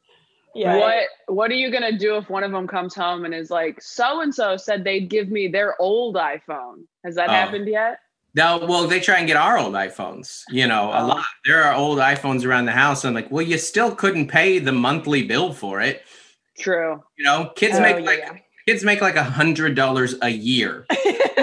[0.54, 0.76] yeah.
[0.76, 3.80] What What are you gonna do if one of them comes home and is like,
[3.80, 6.84] so and so said they'd give me their old iPhone?
[7.02, 7.32] Has that Oh.
[7.32, 7.98] happened yet?
[8.34, 10.42] No, well, they try and get our old iPhones.
[10.50, 11.06] You know, a Oh.
[11.06, 11.24] lot.
[11.46, 13.04] There are old iPhones around the house.
[13.06, 16.02] I'm like, well, you still couldn't pay the monthly bill for it.
[16.58, 17.02] True.
[17.16, 18.36] You know, kids Oh, make like yeah.
[18.66, 20.86] kids make like a hundred dollars a year.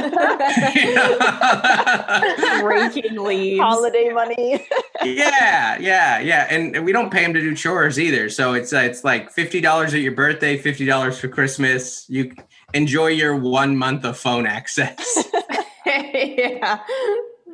[2.63, 3.59] Raking leaves.
[3.61, 4.65] Holiday money.
[5.03, 8.29] yeah, yeah, yeah, and and we don't pay them to do chores either.
[8.29, 12.05] So it's uh, it's like fifty dollars at your birthday, fifty dollars for Christmas.
[12.09, 12.33] You
[12.73, 15.23] enjoy your one month of phone access.
[15.85, 16.79] yeah.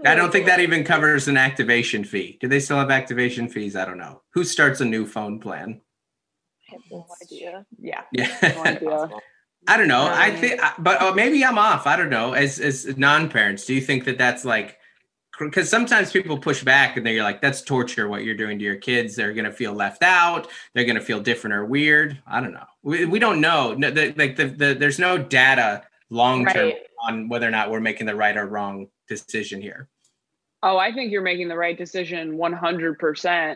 [0.05, 2.37] I don't think that even covers an activation fee.
[2.39, 3.75] Do they still have activation fees?
[3.75, 4.21] I don't know.
[4.33, 5.81] Who starts a new phone plan?
[6.69, 7.65] I have no idea.
[7.79, 8.01] Yeah.
[8.13, 9.09] No Yeah, idea.
[9.67, 10.03] I don't know.
[10.05, 11.87] I Um, think, but uh, maybe I'm off.
[11.87, 12.33] I don't know.
[12.33, 14.77] As as non-parents, do you think that that's like?
[15.37, 18.07] Because sometimes people push back and they're like, "That's torture.
[18.07, 19.15] What you're doing to your kids.
[19.15, 20.47] They're gonna feel left out.
[20.73, 22.21] They're gonna feel different or weird.
[22.27, 22.65] I don't know.
[22.83, 23.73] We, we don't know.
[23.73, 26.77] No, the, like the, the there's no data long term Right.
[27.07, 29.89] on whether or not we're making the right or wrong decision here.
[30.63, 33.55] Oh, I think you're making the right decision 100%.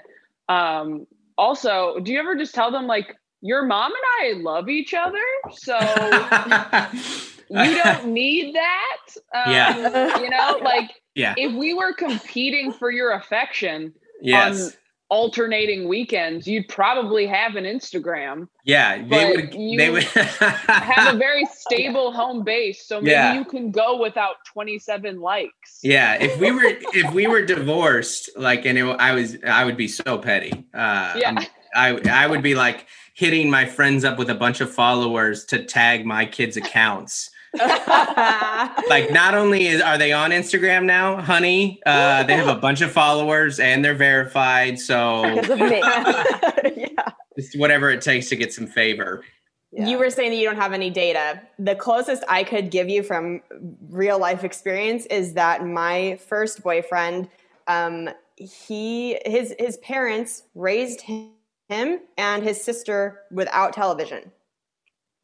[0.49, 1.07] Um,
[1.39, 5.23] also, do you ever just tell them, like, your mom and I love each other?
[5.51, 5.77] So
[7.49, 8.97] you don't need that?
[9.33, 10.19] Um, Yeah.
[10.19, 11.33] You know, like, yeah.
[11.37, 14.67] if we were competing for your affection Yes.
[14.67, 14.73] on
[15.09, 19.01] alternating weekends, you'd probably have an Instagram, yeah.
[19.07, 19.53] They would.
[19.55, 22.85] you they would have a very stable home base.
[22.85, 23.33] So maybe Yeah.
[23.33, 25.79] you can go without 27 likes.
[25.83, 29.77] Yeah, if we were if we were divorced, like, and it, I was, I would
[29.77, 30.51] be so petty.
[30.73, 31.29] Uh, Yeah.
[31.29, 35.45] I'm- I I would be like hitting my friends up with a bunch of followers
[35.45, 37.29] to tag my kids' accounts.
[38.89, 42.81] Like, not only is, are they on Instagram now, honey, uh, they have a bunch
[42.81, 44.79] of followers and they're verified.
[44.79, 45.79] So Because of me.
[46.75, 47.11] yeah.
[47.37, 49.23] just whatever it takes to get some favor.
[49.71, 51.41] You were saying that you don't have any data.
[51.59, 53.41] The closest I could give you from
[53.89, 57.29] real life experience is that my first boyfriend,
[57.67, 61.31] um, he his his parents raised him,
[61.67, 64.31] him and his sister without television.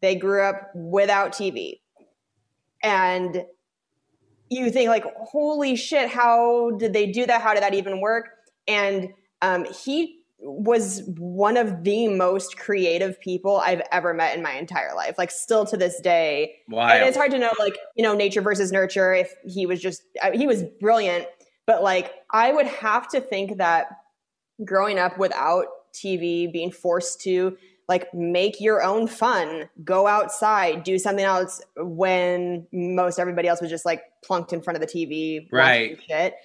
[0.02, 1.80] They grew up without TV,
[2.84, 3.46] and
[4.50, 7.42] you think like, holy shit, how did they do that?
[7.42, 8.30] How did that even work?
[8.68, 9.10] And
[9.42, 14.94] um, he was one of the most creative people I've ever met in my entire
[14.96, 15.16] life.
[15.18, 16.58] Like still to this day,
[17.00, 19.14] and it's hard to know like you know nature versus nurture.
[19.14, 21.26] If he was just uh, he was brilliant,
[21.66, 23.88] but like I would have to think that
[24.64, 27.58] growing up without TV, being forced to
[27.88, 33.70] like make your own fun, go outside, do something else when most everybody else was
[33.70, 36.00] just like plunked in front of the TV, Right.
[36.08, 36.36] Shit.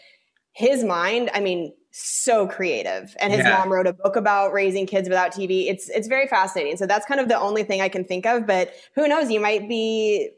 [0.52, 3.16] His mind, I mean, so creative.
[3.20, 3.58] And his Yeah.
[3.58, 5.68] mom wrote a book about raising kids without TV.
[5.68, 6.76] It's it's very fascinating.
[6.76, 8.46] So that's kind of the only thing I can think of.
[8.46, 9.30] But who knows?
[9.30, 10.30] You might be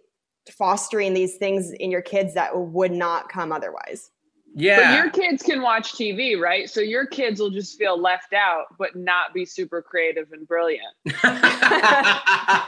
[0.50, 4.11] fostering these things in your kids that would not come otherwise.
[4.54, 4.96] But yeah.
[4.96, 6.68] your kids can watch TV, right?
[6.68, 10.94] So your kids will just feel left out, but not be super creative and brilliant.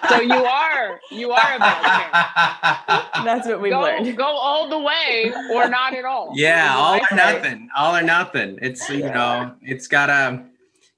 [0.08, 3.06] So you are, you are a bad parent.
[3.24, 4.16] That's what we've Go, learned.
[4.16, 6.32] go all the way or not at all.
[6.34, 7.68] Yeah, all or nothing.
[7.76, 8.58] All or nothing.
[8.60, 10.42] It's you know, it's gotta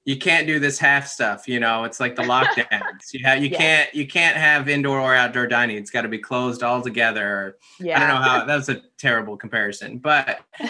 [0.06, 1.46] you can't do this half stuff.
[1.48, 3.12] You know, it's like the lockdowns.
[3.12, 3.58] you have you Yeah.
[3.58, 5.76] can't you can't have indoor or outdoor dining.
[5.76, 7.58] It's got to be closed all together.
[7.78, 7.96] Yeah.
[8.02, 10.40] I don't know how that was a terrible comparison, but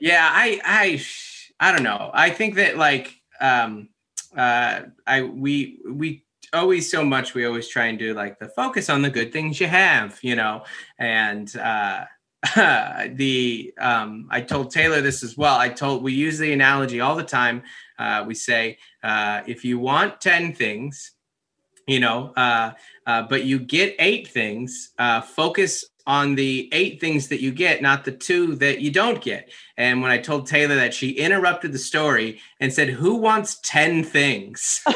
[0.00, 1.02] yeah, I I
[1.60, 2.10] I don't know.
[2.14, 3.88] I think that like um
[4.36, 8.88] uh I we we always so much we always try and do like the focus
[8.88, 10.62] on the good things you have, you know,
[11.00, 12.04] and uh
[12.54, 15.58] the um I told Taylor this as well.
[15.58, 17.64] I told we use the analogy all the time.
[17.98, 21.12] Uh we say uh if you want 10 things,
[21.86, 22.72] you know, uh
[23.08, 24.90] uh, but you get eight things.
[24.98, 29.22] Uh, focus on the eight things that you get, not the two that you don't
[29.22, 29.50] get.
[29.78, 34.04] And when I told Taylor that, she interrupted the story and said, "Who wants ten
[34.04, 34.82] things?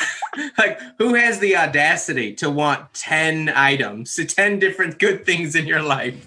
[0.58, 5.82] like, who has the audacity to want ten items, ten different good things in your
[5.82, 6.26] life?"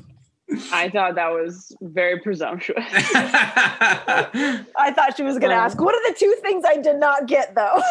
[0.71, 2.77] I thought that was very presumptuous.
[2.89, 4.29] I
[4.95, 5.61] thought she was going to oh.
[5.61, 7.81] ask, what are the two things I did not get though?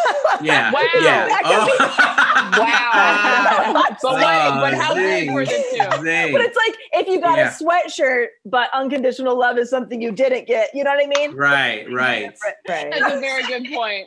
[0.42, 0.80] yeah, Wow.
[1.00, 1.26] yeah.
[1.28, 2.90] That could be- wow.
[2.94, 3.96] Oh.
[4.02, 6.02] but wait, Oh, but how big were the two?
[6.02, 6.32] zing.
[6.32, 7.48] but it's like if you got Yeah.
[7.48, 10.70] a sweatshirt, but unconditional love is something you didn't get.
[10.74, 11.34] You know what I mean?
[11.36, 12.32] right, right.
[12.68, 12.90] right.
[12.90, 14.06] That's a very good point.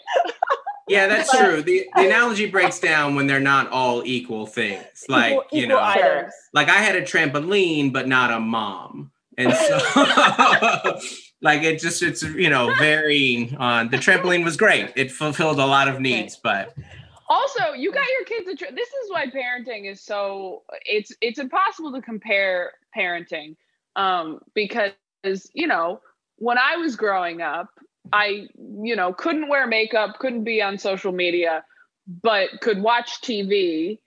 [0.87, 1.61] Yeah, that's true.
[1.61, 5.05] The, the analogy breaks down when they're not all equal things.
[5.09, 6.33] Like, Equal- you know, items.
[6.53, 9.11] like I had a trampoline, but not a mom.
[9.37, 9.77] And so,
[11.41, 14.91] like, it just, it's, you know, varying on the trampoline was great.
[14.95, 16.73] It fulfilled a lot of needs, but
[17.29, 18.47] Also, you got your kids.
[18.47, 20.63] A tr- this is why parenting is so.
[20.85, 23.57] It's it's impossible to compare parenting,
[23.97, 24.93] um, because
[25.53, 25.99] you know
[26.37, 27.67] when I was growing up,
[28.13, 28.47] I
[28.81, 31.63] you know couldn't wear makeup, couldn't be on social media,
[32.23, 33.99] but could watch TV.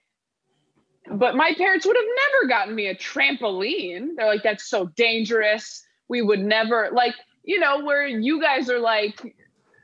[1.10, 4.10] But my parents would have never gotten me a trampoline.
[4.16, 5.82] They're like, that's so dangerous.
[6.08, 9.34] We would never like, you know, where you guys are like,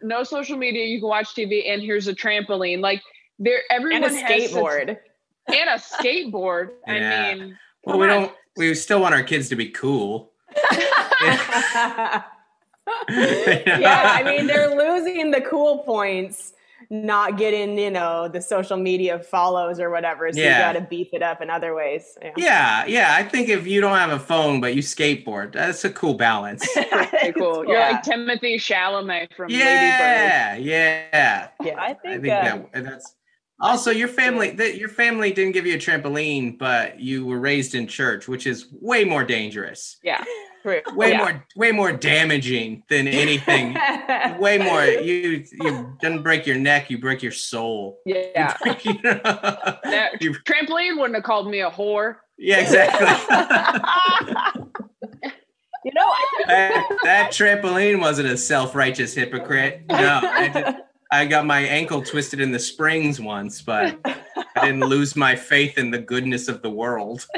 [0.03, 2.81] no social media, you can watch TV, and here's a trampoline.
[2.81, 3.03] Like
[3.39, 4.99] there everyone and a has such- skateboard.
[5.49, 6.69] and a skateboard.
[6.87, 7.27] Yeah.
[7.27, 8.11] I mean, well, we on.
[8.11, 10.33] don't, we still want our kids to be cool.
[13.09, 16.53] yeah, I mean they're losing the cool points,
[16.91, 20.31] not getting you know the social media follows or whatever.
[20.33, 20.59] So Yeah.
[20.59, 22.17] you got to beef it up in other ways.
[22.23, 22.33] Yeah.
[22.37, 23.15] Yeah, yeah.
[23.19, 26.67] I think if you don't have a phone, but you skateboard, that's a cool balance.
[27.17, 27.65] Okay, cool.
[27.67, 27.91] You're Yeah.
[27.93, 29.65] like Timothy Chalamet from Lady Bird.
[29.65, 31.49] yeah, yeah.
[31.63, 31.75] Yeah.
[31.79, 33.15] I I think, think uh, that that's
[33.61, 37.75] also your family that your family didn't give you a trampoline, but you were raised
[37.75, 40.23] in church, which is way more dangerous, Yeah.
[40.63, 40.81] True.
[40.97, 41.19] way Yeah.
[41.19, 43.75] more way more damaging than anything.
[44.39, 44.85] way more.
[44.85, 48.01] You you didn't break your neck, you break your soul.
[48.05, 48.57] Yeah.
[48.83, 49.21] You know?
[49.23, 52.17] That You- trampoline wouldn't have called me a whore.
[52.39, 53.07] yeah, exactly.
[55.85, 59.85] You know, I that, that trampoline wasn't a self-righteous hypocrite.
[59.89, 65.37] No, I, got my ankle twisted in the springs once, but I didn't lose my
[65.37, 67.27] faith in the goodness of the world.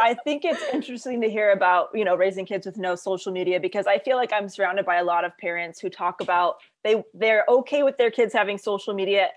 [0.00, 3.58] I think it's interesting to hear about, you know, raising kids with no social media
[3.58, 7.02] because I feel like I'm surrounded by a lot of parents who talk about they
[7.14, 9.30] they're okay with their kids having social media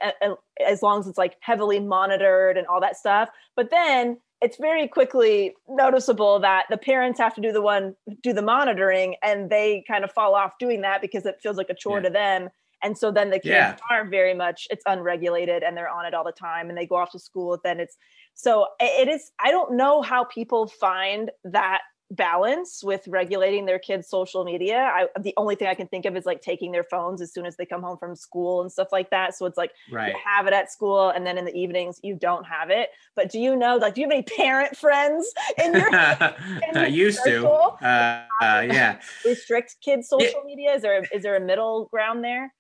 [0.66, 3.30] as long as it's like heavily monitored and all that stuff.
[3.56, 8.34] But then it's very quickly noticeable that the parents have to do the one do
[8.34, 11.76] the monitoring and they kind of fall off doing that because it feels like a
[11.76, 12.04] chore Yeah.
[12.04, 12.50] to them.
[12.84, 13.78] And so then the kids Yeah.
[13.92, 16.96] are very much it's unregulated and they're on it all the time and they go
[16.96, 17.96] off to school then it's
[18.34, 24.08] so it is i don't know how people find that balance with regulating their kids
[24.10, 27.22] social media I, the only thing i can think of is like taking their phones
[27.22, 29.72] as soon as they come home from school and stuff like that so it's like
[29.90, 30.10] Right.
[30.10, 33.32] you have it at school and then in the evenings you don't have it but
[33.32, 35.32] do you know like do you have any parent friends
[35.64, 37.48] in your I used to.
[37.48, 39.00] Uh, uh, yeah.
[39.26, 42.54] restrict kids social media is there is there a middle ground there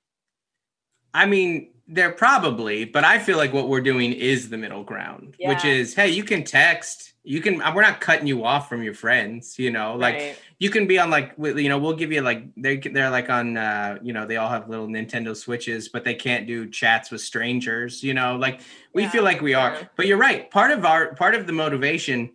[1.13, 5.35] I mean, there probably, but I feel like what we're doing is the middle ground,
[5.41, 7.57] which is, hey, you can text, you can.
[7.75, 9.95] We're not cutting you off from your friends, you know.
[9.95, 10.39] Like Right.
[10.59, 13.57] you can be on like, you know, we'll give you like they they're like on,
[13.57, 17.21] uh, you know, they all have little Nintendo Switches, but they can't do chats with
[17.21, 18.37] strangers, you know.
[18.37, 18.61] Like
[18.93, 19.83] we feel like we are, Yeah.
[19.97, 20.49] but you're right.
[20.49, 22.31] Part of our part of the motivation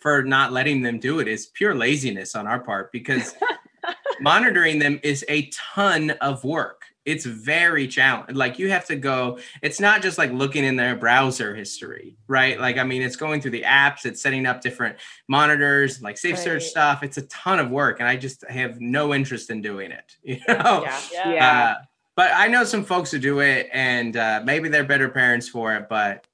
[0.00, 3.34] for not letting them do it is pure laziness on our part because
[4.20, 6.79] monitoring them is a ton of work.
[7.10, 8.36] It's very challenging.
[8.36, 12.60] Like you have to go, it's not just like looking in their browser history, right?
[12.60, 14.96] Like, I mean, it's going through the apps, it's setting up different
[15.28, 17.02] monitors, like safe search stuff.
[17.02, 18.00] It's a ton of work.
[18.00, 20.82] And I just have no interest in doing it, you know?
[20.84, 21.00] Yeah.
[21.12, 21.52] yeah, Yeah.
[21.52, 21.74] Uh,
[22.16, 25.74] but I know some folks who do it and uh, maybe they're better parents for
[25.74, 26.26] it, but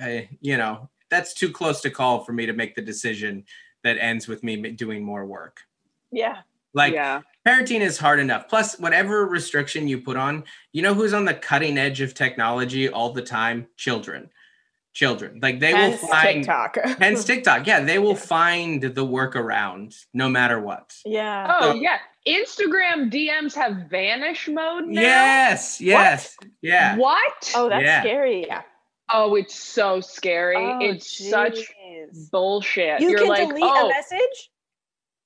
[0.00, 3.44] uh, you know, that's too close to call for me to make the decision
[3.84, 5.60] that ends with me doing more work.
[6.10, 6.38] yeah.
[6.74, 7.22] Like yeah.
[7.48, 8.48] Parenting is hard enough.
[8.48, 12.88] Plus, whatever restriction you put on, you know who's on the cutting edge of technology
[12.88, 13.66] all the time?
[13.76, 14.30] Children.
[14.94, 15.38] Children.
[15.40, 16.76] Like they Hence will find TikTok.
[16.98, 17.66] hence TikTok.
[17.66, 20.94] Yeah, they will find the workaround no matter what.
[21.04, 21.56] Yeah.
[21.60, 25.00] Oh So- yeah, Instagram DMs have vanish mode now.
[25.00, 26.96] Yes, yes, yeah.
[26.96, 27.52] What?
[27.54, 28.00] Oh, that's Yeah.
[28.00, 28.46] scary.
[28.46, 28.62] Yeah.
[29.10, 30.56] Oh, it's so scary.
[30.56, 31.72] Oh, it's such
[32.30, 33.00] bullshit.
[33.00, 34.50] You You're can like, delete oh, a message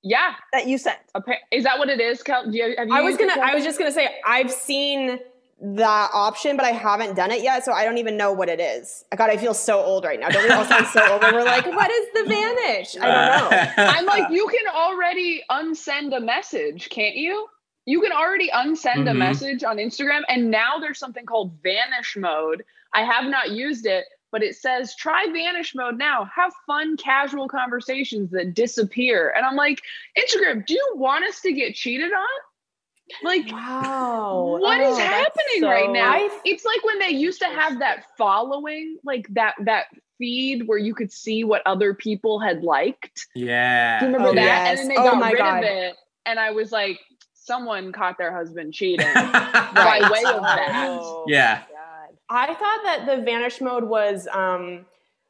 [0.03, 0.35] yeah.
[0.51, 0.99] that you sent.
[1.15, 2.21] appa- Is that what it is?
[2.23, 2.49] Kel?
[2.49, 3.35] Do you, have you I was gonna.
[3.41, 5.19] I was just gonna say I've seen
[5.65, 8.59] that option, but I haven't done it yet, so I don't even know what it
[8.59, 9.05] is.
[9.15, 10.27] God, I feel so old right now.
[10.29, 11.21] Don't we all sound so old?
[11.21, 12.97] We're like, what is the vanish?
[12.99, 13.73] I don't know.
[13.83, 17.47] I'm like, you can already unsend a message, can't you?
[17.85, 19.17] You can already unsend a Mhm.
[19.17, 22.65] message on Instagram, and now there's something called vanish mode.
[22.93, 26.27] I have not used it, but it says try vanish mode now.
[26.35, 29.31] Have fun, casual conversations that disappear.
[29.37, 29.79] And I'm like,
[30.17, 32.27] Instagram, do you want us to get cheated on?
[33.23, 34.57] Like, Wow.
[34.59, 36.11] what is Oh, that's happening right now?
[36.13, 39.85] I- it's like when they used to have that following, like that that
[40.17, 43.27] feed where you could see what other people had liked.
[43.35, 43.99] yeah.
[43.99, 44.43] Do you remember Oh, that?
[44.43, 44.69] yes.
[44.69, 45.57] And then they Oh got my rid God.
[45.59, 45.95] of it.
[46.25, 46.99] And I was like,
[47.33, 49.71] someone caught their husband cheating right.
[49.75, 51.23] by way of that.
[51.27, 51.63] Yeah.
[52.33, 54.85] I thought that the vanish mode was um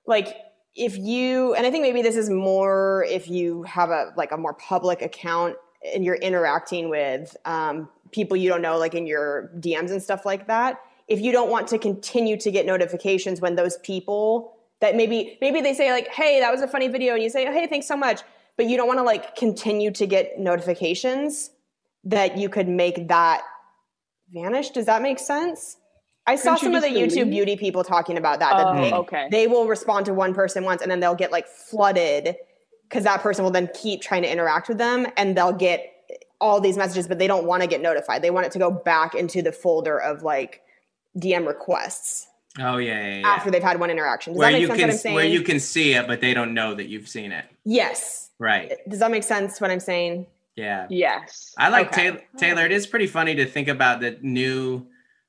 [0.06, 0.36] like
[0.76, 4.38] if you and I think maybe this is more if you have a like a
[4.38, 5.56] more public account
[5.94, 10.26] and you're interacting with um, people you don't know like in your DMs and stuff
[10.26, 10.80] like that.
[11.08, 15.62] If you don't want to continue to get notifications when those people that maybe maybe
[15.62, 17.96] they say like hey that was a funny video and you say hey thanks so
[17.96, 18.22] much
[18.58, 21.52] but you don't want to like continue to get notifications
[22.04, 23.42] that you could make that
[24.34, 25.78] vanish does that make sense
[26.28, 27.32] i saw Couldn't you some of the just youtube delete?
[27.32, 29.28] beauty people talking about that that Oh, they, okay.
[29.32, 32.36] they will respond to one person once and then they'll get like flooded
[32.90, 35.90] because that person will then keep trying to interact with them and they'll get
[36.40, 38.70] all these messages but they don't want to get notified they want it to go
[38.72, 40.62] back into the folder of like
[41.18, 42.28] dm requests
[42.60, 43.28] Oh yeah, yeah, yeah.
[43.28, 45.16] after they've had one interaction does where that make you sense can what i'm saying
[45.16, 47.46] where you can see it, but they don't know that you've seen it.
[47.66, 48.74] yes Right.
[48.88, 50.86] does that make sense what i'm saying Yeah.
[50.90, 51.56] Yes.
[51.58, 52.04] I like Okay.
[52.12, 52.66] Taylor, Taylor.
[52.68, 54.86] It is pretty funny to think about the new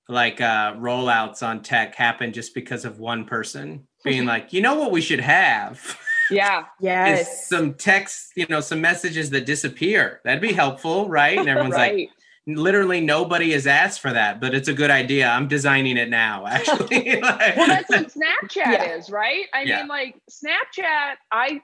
[0.09, 4.75] like uh rollouts on tech happen just because of one person being like, you know
[4.75, 5.99] what we should have
[6.31, 6.61] Yeah.
[6.81, 10.21] is yes some text, you know, some messages that disappear.
[10.25, 11.39] That'd be helpful, right?
[11.39, 12.11] And everyone's like,
[12.47, 15.27] literally nobody has asked for that, but it's a good idea.
[15.29, 17.21] I'm designing it now, actually.
[17.21, 18.95] Like- well, that's what Snapchat Yeah.
[18.97, 19.47] is, right?
[19.55, 19.79] I Yeah.
[19.79, 21.15] mean, like Snapchat.
[21.33, 21.63] I,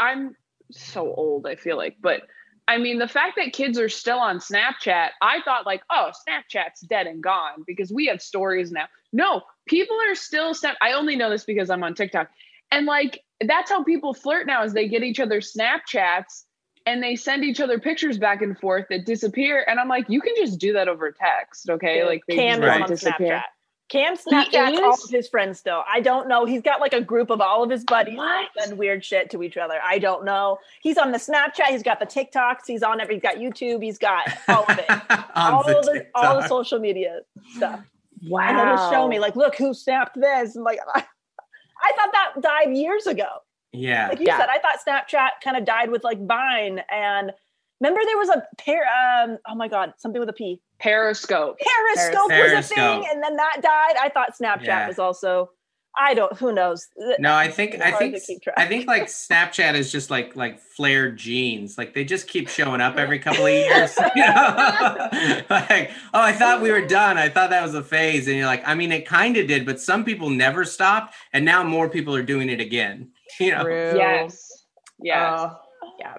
[0.00, 0.34] I'm
[0.72, 1.46] so old.
[1.46, 2.22] I feel like, but
[2.70, 6.82] I mean, the fact that kids are still on Snapchat, I thought like, oh, Snapchat's
[6.82, 8.86] dead and gone because we have stories now.
[9.12, 10.76] No, people are still snap.
[10.80, 12.30] I only know this because I'm on TikTok,
[12.70, 14.62] and like that's how people flirt now.
[14.62, 16.44] Is they get each other Snapchats
[16.86, 19.64] and they send each other pictures back and forth that disappear.
[19.66, 22.04] And I'm like, you can just do that over text, okay?
[22.04, 22.86] Like they just Right.
[22.86, 23.38] disappear.
[23.38, 23.42] Snapchat.
[23.90, 24.80] Cam Snapchats is?
[24.80, 25.82] all of his friends still.
[25.92, 26.44] I don't know.
[26.46, 28.48] He's got like a group of all of his buddies What?
[28.64, 29.78] and weird shit to each other.
[29.84, 30.58] I don't know.
[30.80, 31.66] He's on the Snapchat.
[31.66, 32.60] He's got the TikToks.
[32.66, 33.16] He's on every.
[33.16, 33.82] He's got YouTube.
[33.82, 34.86] He's got all of it.
[35.36, 37.20] All the the all the social media
[37.56, 37.80] stuff.
[38.28, 38.40] Wow.
[38.42, 40.54] And he'll show me like, look who snapped this.
[40.54, 41.00] And like, I,
[41.82, 43.26] I thought that died years ago.
[43.72, 44.08] Yeah.
[44.08, 44.38] Like you Yeah.
[44.38, 46.82] said, I thought Snapchat kind of died with like Vine.
[46.90, 47.32] And
[47.80, 48.82] remember there was a pair.
[48.84, 50.60] Um, oh my god, something with a P.
[50.80, 51.58] Periscope.
[51.58, 53.96] Periscope, was a thing, and then that died.
[54.00, 54.88] I thought Snapchat Yeah.
[54.88, 55.50] was also.
[55.98, 56.32] I don't.
[56.38, 56.86] Who knows?
[57.18, 58.54] No, I think It's I think to keep track.
[58.56, 61.76] I think like Snapchat is just like like flared jeans.
[61.76, 63.98] Like they just keep showing up every couple of years.
[64.16, 65.08] You know?
[65.50, 67.18] like, oh, I thought we were done.
[67.18, 68.28] I thought that was a phase.
[68.28, 71.44] And you're like, I mean, it kind of did, but some people never stopped, and
[71.44, 73.10] now more people are doing it again.
[73.40, 73.62] You know?
[73.62, 73.92] True.
[73.96, 74.64] Yes.
[75.00, 75.32] Yes.
[75.38, 75.56] Oh,
[75.98, 76.16] yeah.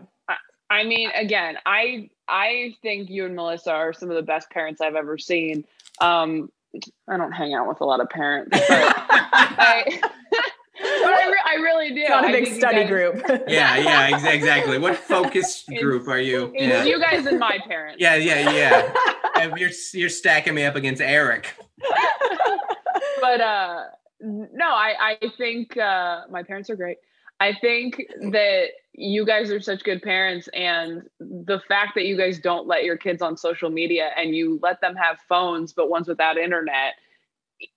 [0.72, 4.80] I mean, again, I I think you and Melissa are some of the best parents
[4.82, 5.66] I've ever seen.
[6.00, 6.50] Um,
[7.08, 11.56] I don't hang out with a lot of parents, but I, but I, re- I
[11.56, 12.00] really do.
[12.02, 13.16] It's not a big study guys- group.
[13.48, 14.78] Yeah, yeah, ex- exactly.
[14.80, 16.52] What focus group are you?
[16.56, 17.98] It's Yeah, you guys and my parents.
[18.00, 18.50] yeah, yeah.
[18.52, 18.94] yeah.
[19.36, 21.54] And You're you're stacking me up against Eric.
[23.22, 23.84] but uh
[24.22, 26.98] no i i think uh my parents are great
[27.42, 32.40] i think that you guys are such good parents and the fact that you guys
[32.40, 36.08] don't let your kids on social media and you let them have phones but ones
[36.08, 36.94] without internet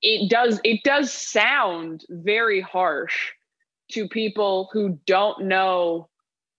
[0.02, 3.32] it does it does sound very harsh
[3.90, 6.08] to people who don't know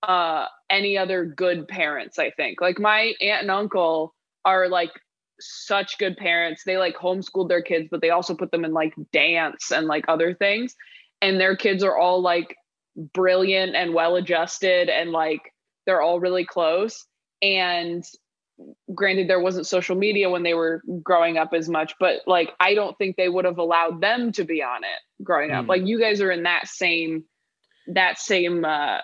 [0.04, 4.14] uh any other good parents i think like my aunt and uncle
[4.46, 4.92] are like
[5.40, 6.64] such good parents.
[6.64, 10.06] They like homeschooled their kids, but they also put them in like dance and like
[10.08, 10.76] other things.
[11.22, 12.56] And their kids are all like
[12.96, 15.54] brilliant and well adjusted and like
[15.86, 17.06] they're all really close.
[17.42, 18.04] And
[18.94, 22.74] granted there wasn't social media when they were growing up as much but like i
[22.74, 25.68] don't think they would have allowed them to be on it growing up Mm.
[25.68, 27.26] like you guys are in that same
[27.88, 29.00] that same uh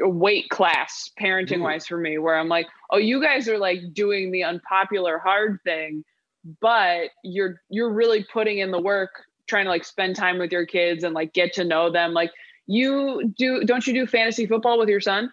[0.00, 4.30] weight class parenting wise for me where i'm like oh you guys are like doing
[4.30, 6.04] the unpopular hard thing
[6.60, 9.10] but you're you're really putting in the work
[9.48, 12.30] trying to like spend time with your kids and like get to know them like
[12.66, 15.32] you do don't you do fantasy football with your son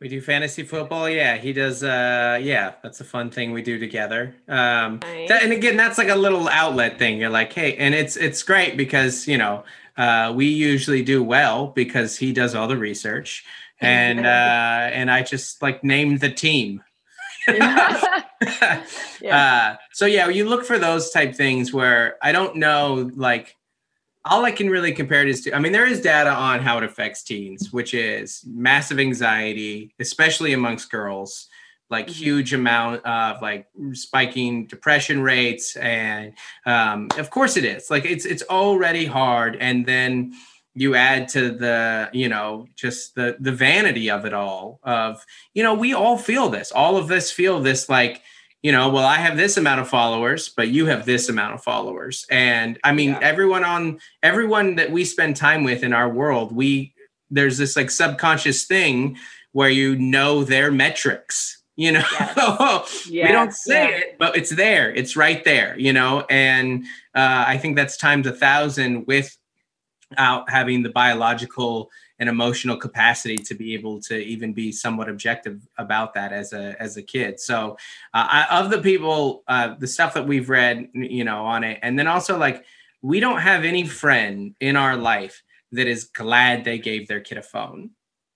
[0.00, 1.10] We do fantasy football.
[1.10, 1.82] Yeah, he does.
[1.82, 4.34] Uh, yeah, that's a fun thing we do together.
[4.48, 5.28] Um, Nice.
[5.28, 7.18] that- and again, that's like a little outlet thing.
[7.20, 9.64] You're like, hey, and it's it's great because you know
[9.98, 13.44] uh, we usually do well because he does all the research,
[13.80, 16.82] and uh, and I just like named the team.
[19.30, 23.56] uh, so yeah, you look for those type things where I don't know, like
[24.24, 26.78] all I can really compare it is to, I mean, there is data on how
[26.78, 31.48] it affects teens, which is massive anxiety, especially amongst girls,
[31.88, 35.76] like huge amount of like spiking depression rates.
[35.76, 36.34] And
[36.66, 39.56] um, of course it is like, it's, it's already hard.
[39.56, 40.34] And then
[40.74, 45.62] you add to the, you know, just the, the vanity of it all of, you
[45.62, 48.22] know, we all feel this, all of us feel this, like,
[48.62, 51.62] you know, well, I have this amount of followers, but you have this amount of
[51.62, 52.26] followers.
[52.30, 53.20] And I mean, Yeah.
[53.22, 56.92] everyone on everyone that we spend time with in our world, we
[57.30, 59.16] there's this like subconscious thing
[59.52, 62.04] where you know their metrics, you know.
[63.10, 64.92] we don't say it, but it's there.
[64.94, 66.24] It's right there, you know.
[66.28, 66.84] And
[67.14, 71.90] uh, I think that's times a thousand without having the biological
[72.20, 76.80] and emotional capacity to be able to even be somewhat objective about that as a
[76.80, 77.40] as a kid.
[77.40, 77.72] So,
[78.14, 81.80] uh, I, of the people, uh, the stuff that we've read, you know, on it,
[81.82, 82.64] and then also like
[83.02, 85.42] we don't have any friend in our life
[85.72, 87.90] that is glad they gave their kid a phone.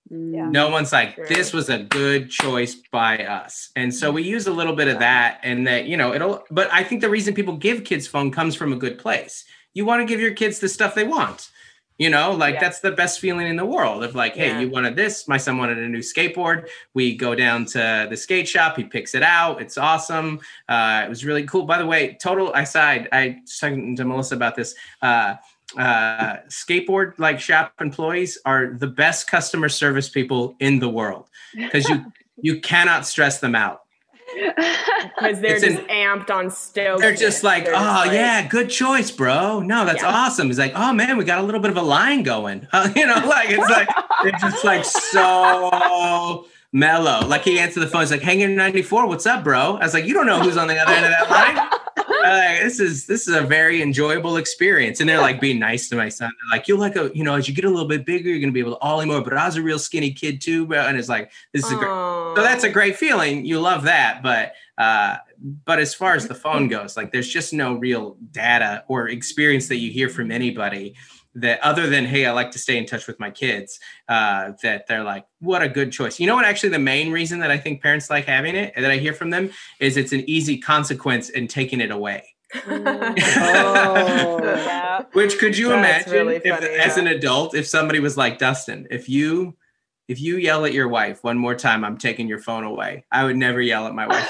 [0.09, 0.49] Yeah.
[0.49, 3.71] No one's like, this was a good choice by us.
[3.75, 6.69] And so we use a little bit of that and that, you know, it'll, but
[6.71, 9.45] I think the reason people give kids phone comes from a good place.
[9.73, 11.49] You want to give your kids the stuff they want.
[11.97, 12.59] You know, like Yeah.
[12.59, 14.59] that's the best feeling in the world of like, hey, Yeah.
[14.59, 15.27] you wanted this.
[15.29, 16.67] My son wanted a new skateboard.
[16.93, 18.75] We go down to the skate shop.
[18.75, 19.61] He picks it out.
[19.61, 20.41] It's awesome.
[20.67, 21.63] Uh, it was really cool.
[21.63, 24.75] By the way, total aside, I was talking to Melissa about this.
[25.01, 25.35] Uh,
[25.77, 31.87] uh, skateboard like shop employees are the best customer service people in the world because
[31.89, 32.05] you
[32.41, 33.84] you cannot stress them out.
[34.35, 37.01] Because they're It's just an- amped on stoked.
[37.01, 39.59] They're just like, oh yeah, good choice, bro.
[39.61, 40.09] No, that's Yeah.
[40.09, 40.49] awesome.
[40.49, 42.67] It's like, oh man, we got a little bit of a line going.
[42.71, 43.89] Uh, you know, like it's like
[44.23, 46.45] they're just like so
[46.75, 47.25] mellow.
[47.25, 48.01] Like he answered the phone.
[48.01, 50.67] He's like, "Hanging 94, what's up, bro?" I was like, "You don't know who's on
[50.67, 51.69] the other end of that line."
[52.25, 55.95] Uh, this is this is a very enjoyable experience, and they're like being nice to
[55.95, 56.31] my son.
[56.41, 58.39] They're like, "You'll like a, you know, as you get a little bit bigger, you're
[58.39, 60.79] gonna be able to ollie more." But I was a real skinny kid too, bro.
[60.79, 61.87] And it's like, this is a great.
[61.87, 63.45] So that's a great feeling.
[63.45, 65.17] You love that, but uh,
[65.65, 69.67] but as far as the phone goes, like there's just no real data or experience
[69.67, 70.95] that you hear from anybody
[71.35, 73.79] that other than hey, I like to stay in touch with my kids.
[74.07, 76.19] Uh, that they're like, what a good choice.
[76.19, 76.45] You know what?
[76.45, 79.13] Actually, the main reason that I think parents like having it and that I hear
[79.13, 82.23] from them is it's an easy consequence in taking it away.
[82.67, 83.11] Oh,
[84.43, 85.03] yeah.
[85.13, 87.03] Which could you That's imagine really if, funny, as yeah.
[87.03, 89.55] an adult, if somebody was like Dustin, if you
[90.07, 93.05] if you yell at your wife one more time, I'm taking your phone away.
[93.11, 94.29] I would never yell at my wife.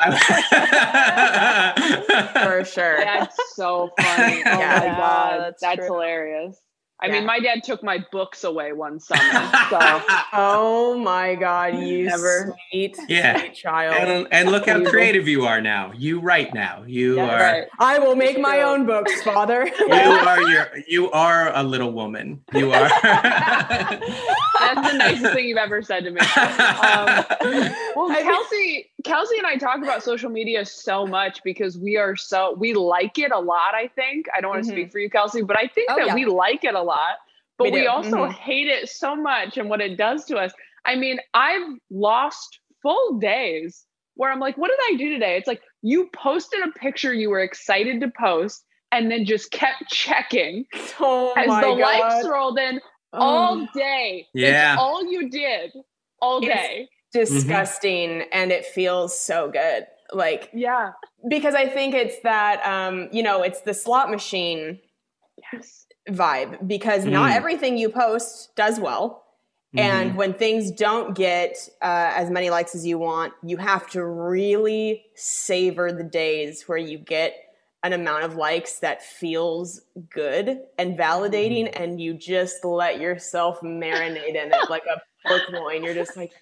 [2.42, 2.96] for sure.
[2.98, 4.42] That's so funny.
[4.46, 4.78] Oh Yeah.
[4.80, 6.58] my god, that's that's, hilarious.
[7.02, 7.12] I Yeah.
[7.14, 9.22] mean, my dad took my books away one summer.
[9.70, 9.78] So
[10.34, 12.54] Oh my god, you Never.
[12.70, 13.38] sweet, Yeah.
[13.38, 13.94] sweet child.
[13.96, 15.92] and, and look how creative you are now.
[15.96, 16.84] You write now.
[16.86, 17.64] You Yeah, are right.
[17.78, 18.64] I will make my True.
[18.64, 19.66] own books, father.
[19.78, 22.42] you are your you are a little woman.
[22.52, 22.88] You are.
[22.88, 26.20] that's the nicest thing you've ever said to me.
[26.20, 27.24] Um,
[27.96, 32.54] well, Kelsey, Kelsey and I talk about social media so much because we are so
[32.58, 33.74] we like it a lot.
[33.74, 36.06] I think I don't want to speak for you, Kelsey, but I think Oh, that
[36.08, 36.14] yeah.
[36.14, 37.16] we like it a lot.
[37.58, 37.88] But We we, do.
[37.88, 38.32] also Mhm.
[38.32, 40.52] hate it so much and what it does to us.
[40.86, 43.84] I mean, I've lost full days
[44.14, 45.36] where I'm like, what did I do today?
[45.36, 49.88] It's like you posted a picture you were excited to post and then just kept
[49.88, 50.64] checking
[51.00, 51.78] oh as my the god.
[51.78, 52.80] likes rolled in
[53.12, 54.26] all Oh, day.
[54.34, 54.72] Yeah.
[54.74, 55.72] It's all you did
[56.22, 56.56] all It's-
[57.12, 57.20] day.
[57.24, 59.86] disgusting and it feels so good.
[60.12, 60.92] Like Yeah.
[61.28, 64.80] because I think it's that um, you know, it's the slot machine
[65.52, 65.86] Yes.
[66.08, 67.36] vibe because not Mm.
[67.36, 69.24] everything you post does well.
[69.74, 69.78] Mm-hmm.
[69.78, 74.04] And when things don't get uh, as many likes as you want, you have to
[74.04, 77.34] really savor the days where you get
[77.82, 79.80] an amount of likes that feels
[80.10, 81.82] good and validating, Mm-hmm.
[81.82, 85.82] and you just let yourself marinate in it like a pork loin.
[85.84, 86.32] You're just like,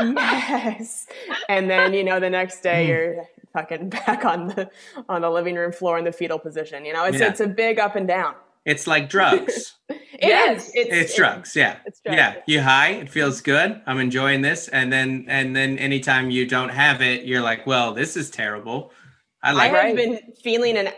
[0.00, 1.06] yes.
[1.48, 2.88] And then, you know, the next day Hmm.
[2.90, 4.70] you're fucking back on the
[5.08, 6.84] on the living room floor in the fetal position.
[6.84, 7.28] You know, it's Yeah.
[7.28, 8.34] it's a big up and down.
[8.64, 9.74] It's like drugs.
[10.20, 10.66] It Yes.
[10.70, 10.72] is.
[10.74, 11.54] It's, it's drugs.
[11.54, 11.76] Yeah.
[11.86, 12.34] It's drugs, Yeah.
[12.34, 12.40] yeah.
[12.48, 13.80] You high, it feels good.
[13.86, 14.66] I'm enjoying this.
[14.66, 18.90] And then and then anytime you don't have it, you're like, well, this is terrible.
[19.44, 19.72] I like.
[19.72, 19.96] I have Right.
[19.96, 20.88] been feeling an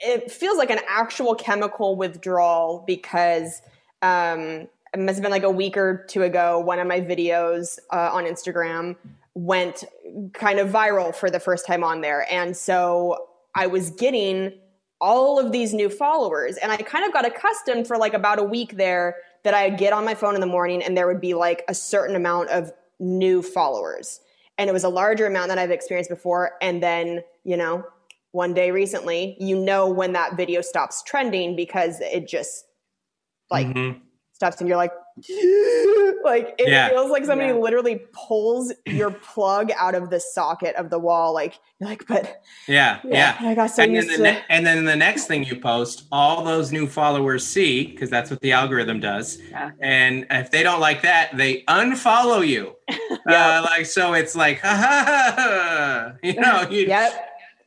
[0.00, 3.60] it feels like an actual chemical withdrawal because
[4.00, 7.78] um it must have been like a week or two ago one of my videos
[7.92, 8.96] uh, on Instagram
[9.34, 9.84] went
[10.32, 14.52] kind of viral for the first time on there and so I was getting
[15.00, 18.44] all of these new followers and I kind of got accustomed for like about a
[18.44, 21.34] week there that I'd get on my phone in the morning and there would be
[21.34, 24.20] like a certain amount of new followers
[24.60, 26.52] and it was a larger amount than I've experienced before.
[26.60, 27.82] And then, you know,
[28.32, 32.66] one day recently, you know when that video stops trending because it just
[33.50, 34.02] like Mhm.
[34.40, 34.92] Stops and you're like,
[36.24, 36.88] like it Yeah.
[36.88, 37.58] feels like somebody Yeah.
[37.58, 41.34] literally pulls your plug out of the socket of the wall.
[41.34, 43.00] Like, you're like, but Yeah.
[43.04, 43.36] Yeah.
[43.40, 44.22] I got so and then the to.
[44.22, 48.30] ne- and then the next thing you post, all those new followers see because that's
[48.30, 49.38] what the algorithm does.
[49.50, 49.72] Yeah.
[49.80, 52.76] And if they don't like that, they unfollow you.
[53.28, 56.12] uh, like so, it's like, ha, ha, ha, ha.
[56.22, 57.12] you know, you, yep.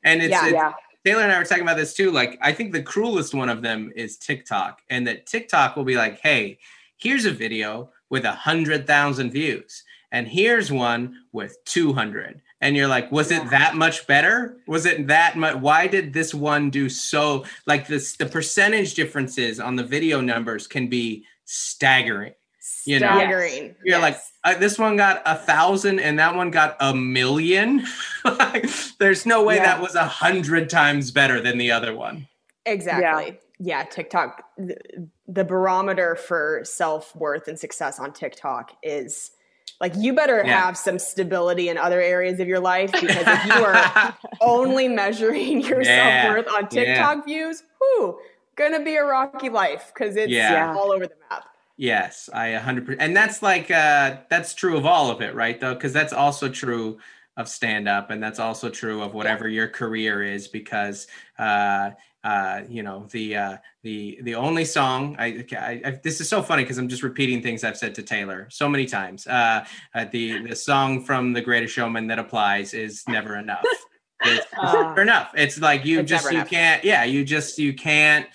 [0.04, 0.46] and it's, Yeah.
[0.46, 0.74] it's Yeah.
[1.06, 2.12] Taylor and I were talking about this too.
[2.12, 5.96] Like, I think the cruelest one of them is TikTok, and that TikTok will be
[5.96, 6.60] like, "Hey,
[6.98, 12.42] here's a video with a hundred thousand views, and here's one with two hundred.
[12.62, 14.58] And you're like, was it that much better?
[14.68, 15.58] Was it that much?
[15.58, 17.44] Why did this one do so?
[17.66, 22.34] Like this, the percentage differences on the video numbers can be staggering.
[22.86, 23.76] You know, Staggering.
[23.84, 24.32] you're like, Yes.
[24.44, 27.86] uh, this one got a thousand and that one got a million.
[28.26, 29.64] like, there's no way Yeah.
[29.66, 32.28] that was a hundred times better than the other one.
[32.66, 33.40] Exactly.
[33.60, 34.78] Yeah, TikTok, the,
[35.28, 39.32] the barometer for self worth and success on TikTok is
[39.82, 40.66] like you better Yeah.
[40.66, 45.62] have some stability in other areas of your life because if you are only measuring
[45.62, 46.24] your Yeah.
[46.24, 46.84] self worth on Yeah.
[46.96, 48.20] TikTok views, whew,
[48.56, 50.74] gonna be a rocky life because it's Yeah.
[50.78, 51.44] all over the map.
[51.78, 52.98] Yes, I 100%.
[53.00, 55.60] And that's like, uh, that's true of all of it, right?
[55.60, 57.00] Though, because that's also true
[57.36, 61.08] of stand up and that's also true of whatever your career is because,
[61.40, 61.90] uh,
[62.24, 66.44] uh, you know, the, uh, the, the only song I, I, I this is so
[66.44, 69.26] funny because I'm just repeating things I've said to Taylor so many times.
[69.26, 69.66] Uh,
[69.96, 73.66] uh, the, the song from The Greatest Showman that applies is never enough.
[74.22, 75.32] It's never enough.
[75.36, 76.50] It's like you It's just, you enough.
[76.52, 78.28] can't, yeah, you just, you can't,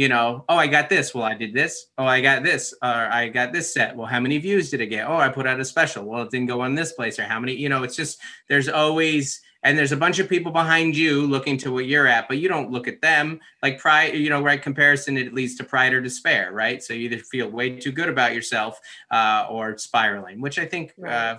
[0.00, 1.14] you know, oh, I got this.
[1.14, 1.72] Well, I did this.
[1.98, 2.72] Oh, I got this.
[2.82, 2.88] Or
[3.20, 3.94] I got this set.
[3.94, 5.06] Well, how many views did it get?
[5.06, 6.04] Oh, I put out a special.
[6.04, 7.18] Well, it didn't go on this place.
[7.18, 10.52] Or how many, you know, it's just, there's always, and there's a bunch of people
[10.52, 14.14] behind you looking to what you're at, but you don't look at them like pride,
[14.14, 14.62] you know, right?
[14.62, 16.82] Comparison, it leads to pride or despair, right?
[16.82, 18.80] So you either feel way too good about yourself
[19.10, 21.12] uh, or spiraling, which I think Right.
[21.12, 21.38] uh,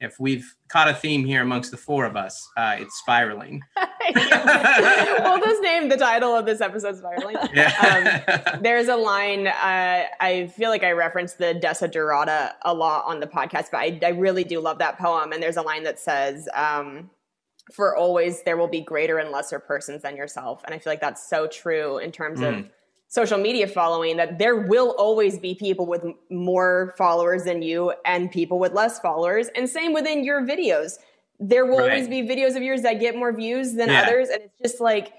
[0.00, 3.60] if we've caught a theme here amongst the four of us, uh, it's spiraling.
[3.76, 7.36] well, just name the title of this episode, Spiraling.
[7.54, 8.58] Yeah.
[8.60, 13.26] There's a line, uh, I feel like I referenced the Desiderata a lot on the
[13.26, 15.32] podcast, but I, I really do love that poem.
[15.32, 17.10] And there's a line that says, um,
[17.72, 20.62] For always there will be greater and lesser persons than yourself.
[20.64, 22.58] And I feel like that's so true in terms Mm.
[22.60, 22.70] of
[23.10, 28.30] social media following, that there will always be people with more followers than you and
[28.30, 29.48] people with less followers.
[29.56, 30.98] And same within your videos.
[31.40, 31.90] There will Right.
[31.90, 34.02] always be videos of yours that get more views than Yeah.
[34.02, 34.28] others.
[34.28, 35.12] And it's just like,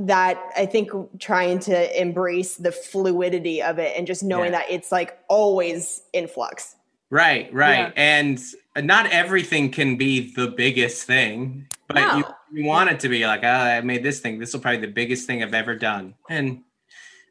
[0.00, 4.58] that I think trying to embrace the fluidity of it and just knowing Yeah.
[4.58, 6.76] that it's like always in flux.
[7.10, 7.78] Right, right.
[7.78, 7.92] Yeah.
[7.96, 8.40] And
[8.76, 13.44] not everything can be the biggest thing, but you, you want it to be like,
[13.44, 14.38] oh, I made this thing.
[14.38, 16.14] This will probably be the biggest thing I've ever done.
[16.28, 16.64] And,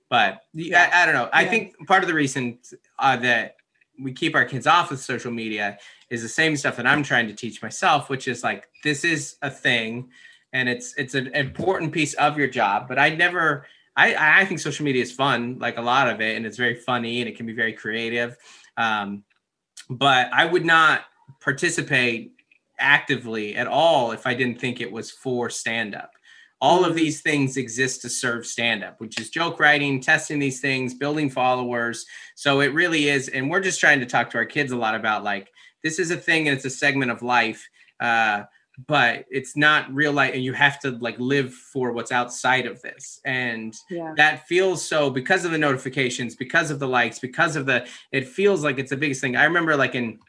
[0.09, 1.29] but yeah, I, I don't know.
[1.33, 1.49] I Yeah.
[1.49, 2.59] think part of the reason
[2.99, 3.57] uh, that
[3.99, 5.77] we keep our kids off of social media
[6.09, 9.35] is the same stuff that I'm trying to teach myself, which is like, this is
[9.41, 10.09] a thing
[10.53, 14.59] and it's, it's an important piece of your job, but I never, I, I think
[14.59, 17.35] social media is fun, like a lot of it, and it's very funny and it
[17.35, 18.37] can be very creative.
[18.77, 19.23] Um,
[19.89, 21.01] but I would not
[21.41, 22.33] participate
[22.79, 26.11] actively at all if I didn't think it was for stand up.
[26.59, 30.59] All of these things exist to serve stand up, which is joke writing, testing these
[30.59, 32.05] things, building followers.
[32.35, 33.27] So it really is.
[33.29, 35.51] And we're just trying to talk to our kids a lot about like,
[35.83, 37.67] this is a thing and it's a segment of life.
[37.99, 38.43] Uh,
[38.87, 42.79] but it's not real life and you have to like live for what's outside of
[42.83, 44.13] this and Yeah.
[44.17, 48.27] that feels so because of the notifications because of the likes because of the it
[48.27, 50.19] feels like it's the biggest thing i remember like in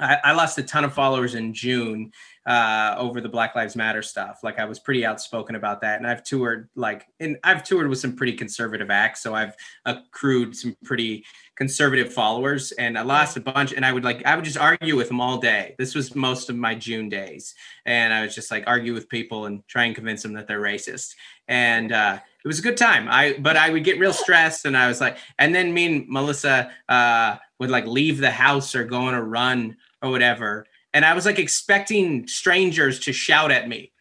[0.00, 2.10] i, I lost a ton of followers in june
[2.46, 4.40] uh, over the Black Lives Matter stuff.
[4.42, 7.98] Like I was pretty outspoken about that, and I've toured like, and I've toured with
[7.98, 9.54] some pretty conservative acts, so I've
[9.86, 11.24] accrued some pretty
[11.56, 13.72] conservative followers, and I lost a bunch.
[13.72, 15.74] And I would like, I would just argue with them all day.
[15.78, 17.54] This was most of my June days,
[17.86, 20.60] and I was just like argue with people and try and convince them that they're
[20.60, 21.14] racist.
[21.48, 23.08] And uh, it was a good time.
[23.08, 26.08] I but I would get real stressed, and I was like, and then me and
[26.08, 31.04] Melissa uh, would like leave the house or go on a run or whatever, and
[31.04, 33.90] I was like expecting strangers to shout at me.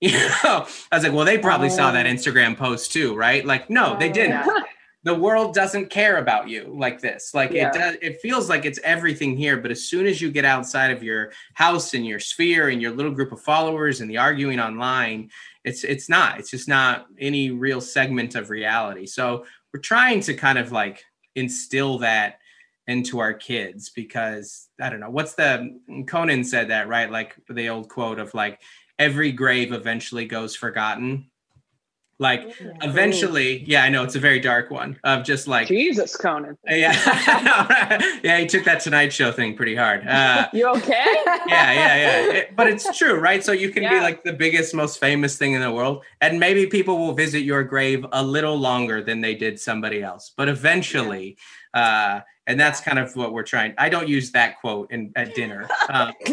[0.00, 2.10] You know, I was like, well, they probably saw that oh.
[2.10, 3.42] Instagram post too, right?
[3.42, 4.46] Like, no, they oh, didn't.
[5.02, 7.32] The world doesn't care about you like this.
[7.32, 7.68] Like Yeah.
[7.68, 7.96] it does.
[8.02, 11.32] It feels like it's everything here, but as soon as you get outside of your
[11.54, 15.30] house and your sphere and your little group of followers and the arguing online,
[15.64, 16.38] it's it's not.
[16.38, 19.06] It's just not any real segment of reality.
[19.06, 21.02] So we're trying to kind of like
[21.34, 22.40] instill that
[22.86, 27.68] into our kids because I don't know what's the Conan said that right like the
[27.70, 28.60] old quote of like
[28.98, 31.30] every grave eventually goes forgotten
[32.20, 36.56] like eventually yeah I know it's a very dark one of just like Jesus, Conan.
[36.68, 36.92] yeah
[38.22, 41.04] yeah he took that Tonight Show thing pretty hard uh You okay?
[41.26, 42.32] yeah, yeah, yeah.
[42.32, 43.42] It- but it's true, right?
[43.42, 46.66] So you can be like the biggest, most famous thing in the world, and maybe
[46.66, 50.32] people will visit your grave a little longer than they did somebody else.
[50.36, 51.36] But eventually,
[51.74, 53.74] uh, and that's kind of what we're trying.
[53.78, 56.12] I don't use that quote in at dinner, um,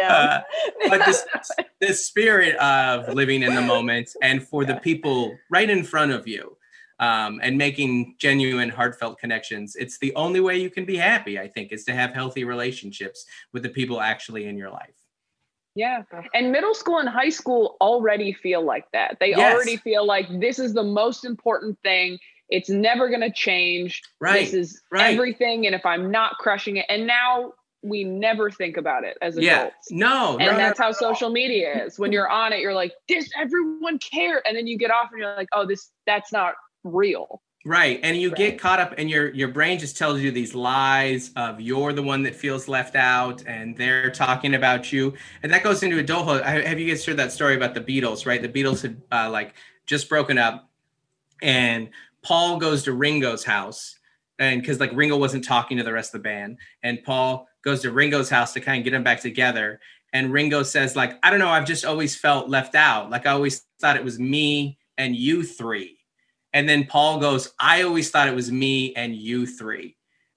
[0.00, 0.40] uh,
[0.88, 1.24] but this
[1.80, 6.26] this spirit of living in the moment, and for the people right in front of
[6.26, 6.56] you.
[6.98, 9.76] Um, and making genuine, heartfelt connections.
[9.76, 13.26] It's the only way you can be happy, I think, is to have healthy relationships
[13.52, 14.96] with the people actually in your life.
[15.76, 16.04] Yeah.
[16.32, 19.18] And middle school and high school already feel like that.
[19.20, 19.54] They Yes.
[19.54, 22.18] already feel like this is the most important thing.
[22.48, 24.02] It's never going to change.
[24.20, 25.14] Right, This is right.
[25.14, 25.66] everything.
[25.66, 29.74] And if I'm not crushing it, and now we never think about it as adults.
[29.90, 29.96] Yeah.
[29.96, 31.98] No, And that's how social media is.
[31.98, 34.42] When you're on it, you're like, this, everyone cared.
[34.44, 37.42] And then you get off and you're like, oh, this, that's not real.
[37.64, 37.98] Right.
[38.04, 41.60] And you get caught up and your your brain just tells you these lies of
[41.60, 45.14] you're the one that feels left out and they're talking about you.
[45.42, 46.42] And that goes into adulthood.
[46.42, 48.40] I- Have you guys heard that story about the Beatles, right?
[48.40, 50.70] The Beatles had uh, like just broken up
[51.42, 51.90] and
[52.26, 53.94] Paul goes to Ringo's house
[54.38, 57.82] and because like Ringo wasn't talking to the rest of the band and Paul goes
[57.82, 59.80] to Ringo's house to kind of get them back together
[60.12, 63.32] and Ringo says like I don't know I've just always felt left out like I
[63.32, 65.96] always thought it was me and you three
[66.56, 69.94] and then Paul goes, I always thought it was me and you three.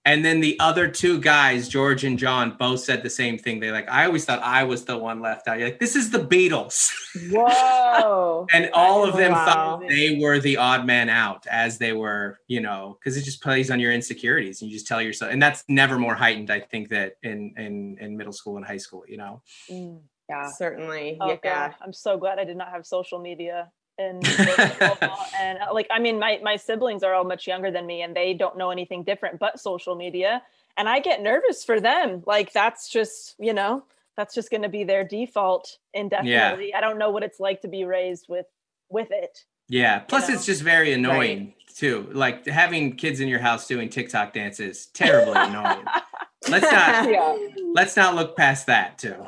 [0.10, 3.60] And then the other two guys, George and John, both said the same thing.
[3.60, 5.60] They're like, I always thought I was the one left out.
[5.60, 6.90] You're like, this is the Beatles.
[7.32, 8.48] Whoa.
[8.52, 9.46] and all of them Wow.
[9.46, 13.44] thought they were the odd man out as they were, you know, because it just
[13.44, 14.64] plays on your insecurities.
[14.64, 17.98] And you just tell yourself, and that's never more heightened, I think, that in in
[18.02, 19.44] in middle school and high school, you know.
[19.70, 20.02] Mm.
[20.28, 20.50] yeah.
[20.50, 21.20] Certainly.
[21.22, 21.36] Oh yeah.
[21.44, 23.70] god, I'm so glad I did not have social media.
[24.00, 24.26] And
[25.40, 28.16] and uh, like I mean, my my siblings are all much younger than me, and
[28.16, 30.42] they don't know anything different but social media.
[30.78, 32.24] And I get nervous for them.
[32.26, 33.84] Like that's just you know
[34.16, 36.74] that's just going to be their default indefinitely.
[36.74, 38.46] I don't know what it's like to be raised with
[38.90, 39.44] with it.
[39.68, 40.00] Yeah.
[40.00, 40.36] Plus, know?
[40.36, 42.10] it's just very annoying too.
[42.12, 45.86] Like having kids in your house doing TikTok dances, terribly annoying.
[46.50, 47.38] Let's not Yeah.
[47.74, 49.28] let's not look past that too.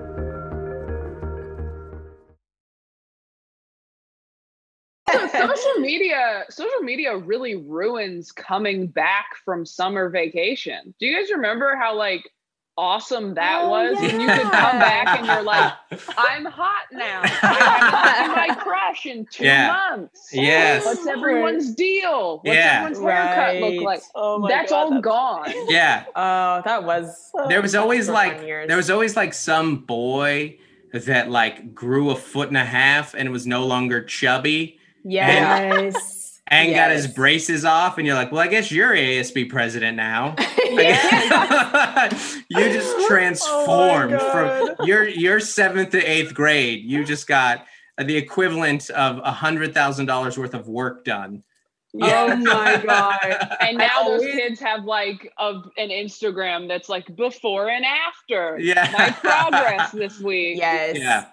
[5.11, 11.31] So social media social media really ruins coming back from summer vacation do you guys
[11.31, 12.29] remember how like
[12.77, 15.73] awesome that Oh, was when you could come back and you're like
[16.17, 19.67] i'm hot now i haven't seen my crush in two Yeah.
[19.91, 20.85] months Yes.
[20.85, 22.85] what's everyone's deal what's Yeah.
[22.85, 23.81] everyone's haircut look Right.
[23.81, 26.05] like Oh my that's God, all that's- gone Yeah.
[26.15, 27.31] Oh, that was.
[27.49, 30.57] There was always like there was always like some boy
[30.93, 36.41] that like grew a foot and a half and was no longer chubby Yes.
[36.47, 40.35] and got his braces off and you're like, well, I guess you're ASB president now.
[42.49, 46.83] You just transformed from your your seventh to eighth grade.
[46.83, 47.65] You just got
[47.97, 51.43] the equivalent of a hundred thousand dollars worth of work done
[51.99, 53.57] Oh my god.
[53.61, 58.57] And now those kids have like a, an Instagram that's like before and after.
[58.59, 58.89] Yeah.
[58.97, 60.57] My progress this week.
[60.57, 60.97] Yes.
[60.97, 61.25] Yeah.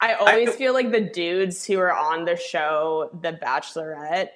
[0.00, 4.28] I always feel like the dudes who are on the show, The Bachelorette,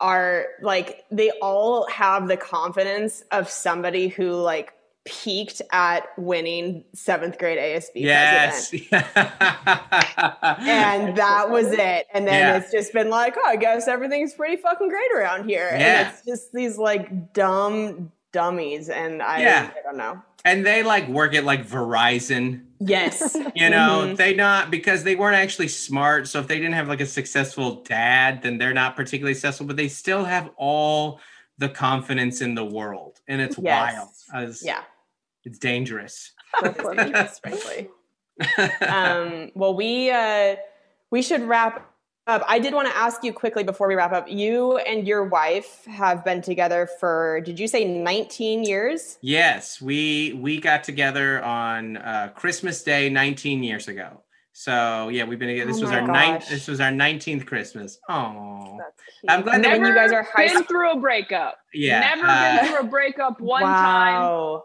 [0.00, 4.72] are like they all have the confidence of somebody who like
[5.04, 8.70] peaked at winning seventh grade ASB Yes.
[8.70, 9.06] president.
[10.60, 12.06] And that was it.
[12.12, 12.56] And then Yeah.
[12.58, 15.68] it's just been like, oh, I guess everything's pretty fucking great around here.
[15.72, 16.00] Yeah.
[16.00, 18.88] And it's just these like dumb dummies.
[18.88, 19.70] And I, Yeah.
[19.76, 20.22] I don't know.
[20.44, 22.64] And they like work at like Verizon.
[22.78, 23.36] Yes.
[23.54, 24.16] You know, Mhm.
[24.16, 26.28] they not because they weren't actually smart.
[26.28, 29.76] So if they didn't have like a successful dad, then they're not particularly successful, but
[29.76, 31.20] they still have all
[31.58, 33.20] the confidence in the world.
[33.28, 33.94] And it's Yes.
[34.30, 34.42] wild.
[34.44, 34.82] It's- Yeah.
[35.44, 36.32] It's dangerous.
[36.62, 37.88] Dangerous, frankly.
[38.86, 40.56] um, well, we uh,
[41.10, 41.90] we should wrap
[42.26, 42.42] up.
[42.48, 44.28] I did want to ask you quickly before we wrap up.
[44.30, 49.18] You and your wife have been together for did you say 19 years?
[49.22, 54.22] Yes, we we got together on uh, Christmas Day 19 years ago.
[54.52, 55.70] So yeah, we've been together.
[55.72, 56.48] This Oh was my our ninth.
[56.48, 57.98] This was our 19th Christmas.
[58.08, 58.78] Oh,
[59.28, 60.66] I'm glad that when you guys are high been school.
[60.66, 61.56] through a breakup.
[61.72, 64.20] Yeah, Never uh, been through a breakup one time.
[64.22, 64.64] wow.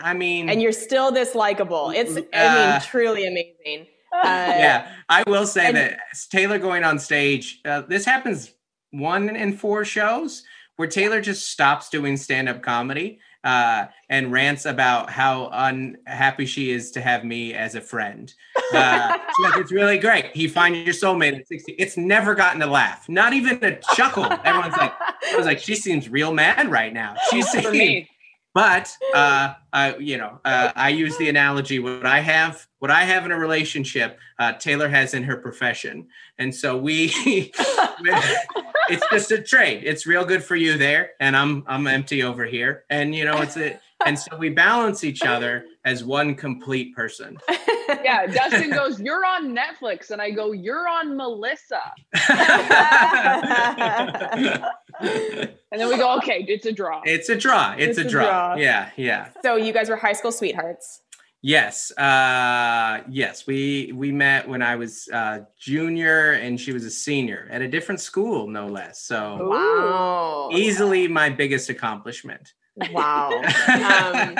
[0.00, 1.90] I mean, And you're still this likable.
[1.90, 3.88] It's I Uh, mean truly amazing.
[4.22, 5.98] Uh, yeah, I will say and- that
[6.30, 7.60] Taylor going on stage.
[7.64, 8.52] Uh, this happens
[8.90, 10.44] one in four shows
[10.76, 16.90] where Taylor just stops doing stand-up comedy uh, and rants about how unhappy she is
[16.92, 18.32] to have me as a friend.
[18.72, 19.18] Uh,
[19.56, 20.34] it's really great.
[20.34, 21.72] You find your soulmate at 60.
[21.72, 24.24] It's never gotten a laugh, not even a chuckle.
[24.44, 27.14] Everyone's like, I was like, she seems real mad right now.
[27.30, 28.08] She's me.
[28.54, 33.02] But uh, I, you know, uh, I use the analogy: what I have, what I
[33.02, 36.06] have in a relationship, uh, Taylor has in her profession,
[36.38, 39.82] and so we, it's just a trade.
[39.84, 43.42] It's real good for you there, and I'm I'm empty over here, and you know,
[43.42, 47.36] it's a, and so we balance each other as one complete person.
[48.04, 50.10] Yeah, Dustin goes, You're on Netflix.
[50.10, 51.80] And I go, You're on Melissa.
[55.00, 57.02] And then we go, Okay, it's a draw.
[57.04, 57.74] It's a draw.
[57.76, 58.24] It's, It's a, a draw.
[58.24, 58.54] draw.
[58.56, 59.28] Yeah, yeah.
[59.42, 61.00] so you guys were high school sweethearts.
[61.42, 63.46] Yes, uh, yes.
[63.46, 67.68] We we met when I was uh, junior and she was a senior at a
[67.68, 69.02] different school, no less.
[69.02, 70.48] So Wow.
[70.52, 72.52] easily my biggest accomplishment.
[72.92, 73.42] Wow.
[73.68, 74.38] Um,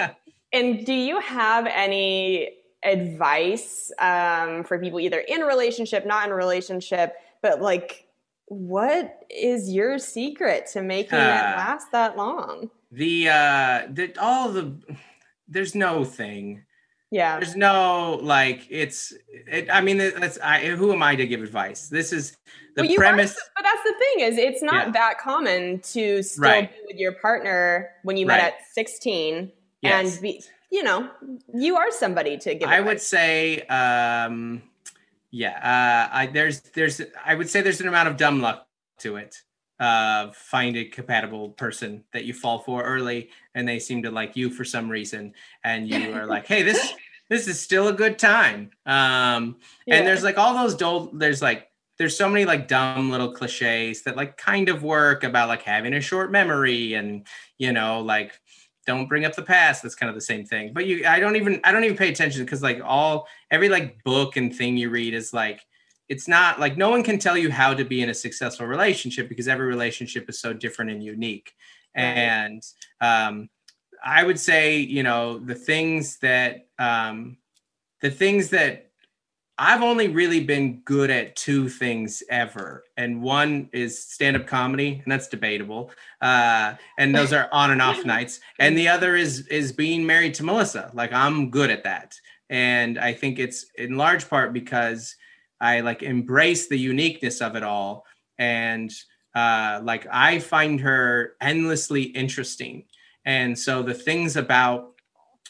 [0.52, 2.53] and do you have any
[2.84, 8.06] advice um, for people either in a relationship, not in a relationship, but like,
[8.46, 12.70] what is your secret to making it Uh, last that long?
[12.92, 14.72] the uh, the all the
[15.48, 16.62] there's no thing.
[17.10, 17.38] Yeah.
[17.38, 19.12] There's no like it's.
[19.28, 20.60] It, I mean, that's I.
[20.66, 21.88] Who am I to give advice?
[21.88, 22.36] This is
[22.76, 23.34] the Well, premise.
[23.54, 24.92] but that's the thing is, it's not Yeah.
[24.92, 26.70] that common to still Right.
[26.72, 28.52] be with your partner when you met Right.
[28.54, 30.12] at 16 Yes.
[30.14, 30.42] and be,
[30.74, 31.08] you know,
[31.54, 32.68] you are somebody to give.
[32.68, 34.60] I would say, um,
[35.30, 38.66] yeah, uh, I there's there's I would say there's an amount of dumb luck
[38.98, 39.40] to it.
[39.78, 44.34] Uh, find a compatible person that you fall for early, and they seem to like
[44.36, 46.92] you for some reason, and you are like, hey, this
[47.30, 48.70] this is still a good time.
[48.84, 49.96] Um, Yeah.
[49.96, 51.08] and there's like all those dull.
[51.12, 55.48] There's like there's so many like dumb little cliches that like kind of work about
[55.48, 57.24] like having a short memory and
[57.58, 58.32] you know like
[58.84, 60.72] don't bring up the past that's kind of the same thing.
[60.72, 64.02] But you i don't even i don't even pay attention because like all every like
[64.04, 65.60] book and thing you read is like
[66.08, 69.28] it's not like no one can tell you how to be in a successful relationship
[69.28, 71.52] because every relationship is so different and unique.
[71.94, 72.62] And
[73.00, 73.48] um
[74.04, 77.38] i would say you know the things that um
[78.00, 78.90] the things that
[79.56, 85.12] I've only really been good at two things ever, and one is stand-up comedy, and
[85.12, 85.92] that's debatable.
[86.20, 88.40] Uh, and those are on and off nights.
[88.58, 90.90] And the other is is being married to Melissa.
[90.92, 92.18] Like I'm good at that,
[92.50, 95.14] and I think it's in large part because
[95.60, 98.06] I like embrace the uniqueness of it all,
[98.38, 98.92] and
[99.36, 102.86] uh, like I find her endlessly interesting.
[103.24, 104.94] And so the things about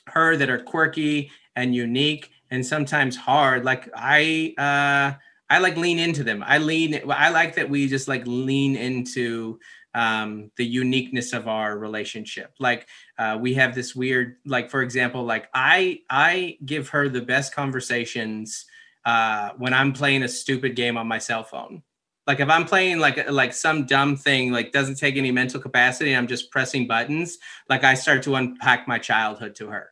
[0.08, 5.18] her that are quirky and unique and sometimes hard like i uh
[5.50, 6.42] i like lean into them.
[6.46, 9.58] I lean i like that we just like lean into
[9.94, 12.54] um the uniqueness of our relationship.
[12.60, 12.86] Like
[13.18, 17.54] uh we have this weird like for example like i i give her the best
[17.54, 18.64] conversations
[19.04, 21.82] uh when i'm playing a stupid game on my cell phone.
[22.26, 26.16] Like if i'm playing like like some dumb thing like doesn't take any mental capacity
[26.16, 27.38] i'm just pressing buttons
[27.68, 29.90] like i start to unpack my childhood to her.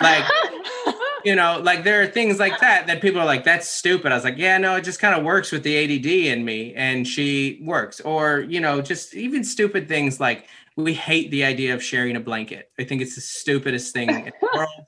[0.00, 0.24] Like
[1.24, 4.12] you know, like there are things like that that people are like, that's stupid.
[4.12, 6.74] I was like, yeah, no, it just kind of works with the ADD in me.
[6.74, 8.00] And she works.
[8.00, 10.46] Or, you know, just even stupid things like
[10.76, 12.70] we hate the idea of sharing a blanket.
[12.78, 14.86] I think it's the stupidest thing in the world.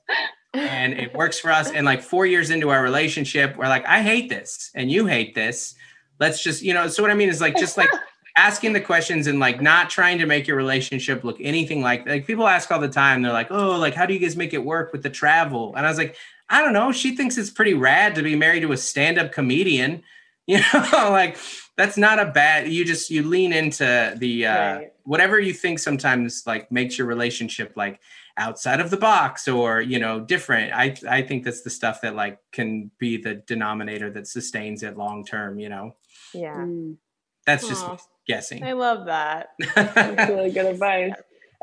[0.53, 1.71] And it works for us.
[1.71, 5.35] And like four years into our relationship, we're like, I hate this and you hate
[5.35, 5.75] this.
[6.19, 7.89] Let's just, you know, so what I mean is like, just like,
[8.35, 12.25] asking the questions and like not trying to make your relationship look anything like like
[12.25, 14.65] people ask all the time they're like oh like how do you guys make it
[14.65, 16.15] work with the travel and i was like
[16.49, 20.01] i don't know she thinks it's pretty rad to be married to a stand-up comedian
[20.47, 21.37] you know like
[21.77, 24.93] that's not a bad you just you lean into the uh Right.
[25.03, 27.99] whatever you think sometimes like makes your relationship like
[28.35, 32.15] outside of the box or you know different i i think that's the stuff that
[32.15, 35.95] like can be the denominator that sustains it long term you know
[36.33, 36.55] Yeah.
[36.57, 36.97] Mm,
[37.45, 37.97] that's just Aw.
[38.27, 39.47] Guessing I love that.
[39.75, 41.13] that's really good advice.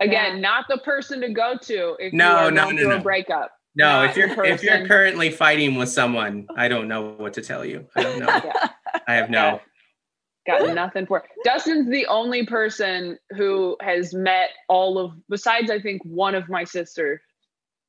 [0.00, 0.40] Again, Yeah.
[0.40, 2.96] not the person to go to if No, you no, going no, through no.
[2.96, 3.50] a breakup.
[3.76, 7.42] No, Not if you're if you're currently fighting with someone, I don't know what to
[7.42, 7.86] tell you.
[7.96, 8.26] I don't know.
[8.44, 8.68] Yeah.
[9.06, 9.60] I have no.
[10.46, 16.02] Got nothing for Dustin's the only person who has met all of besides I think
[16.04, 17.20] one of my sisters.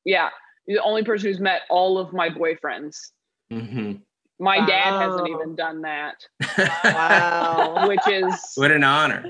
[0.04, 0.28] Yeah.
[0.68, 2.96] The only person who's met all of my boyfriends.
[3.50, 3.92] hmm
[4.38, 6.26] My dad hasn't even done that,
[6.84, 7.86] Wow.
[7.88, 9.24] which is what an honor.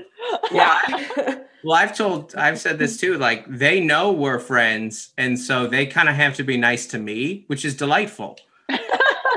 [0.51, 0.79] yeah.
[1.65, 3.17] Well, I've told, I've said this too.
[3.17, 6.99] Like they know we're friends, and so they kind of have to be nice to
[6.99, 8.37] me, which is delightful.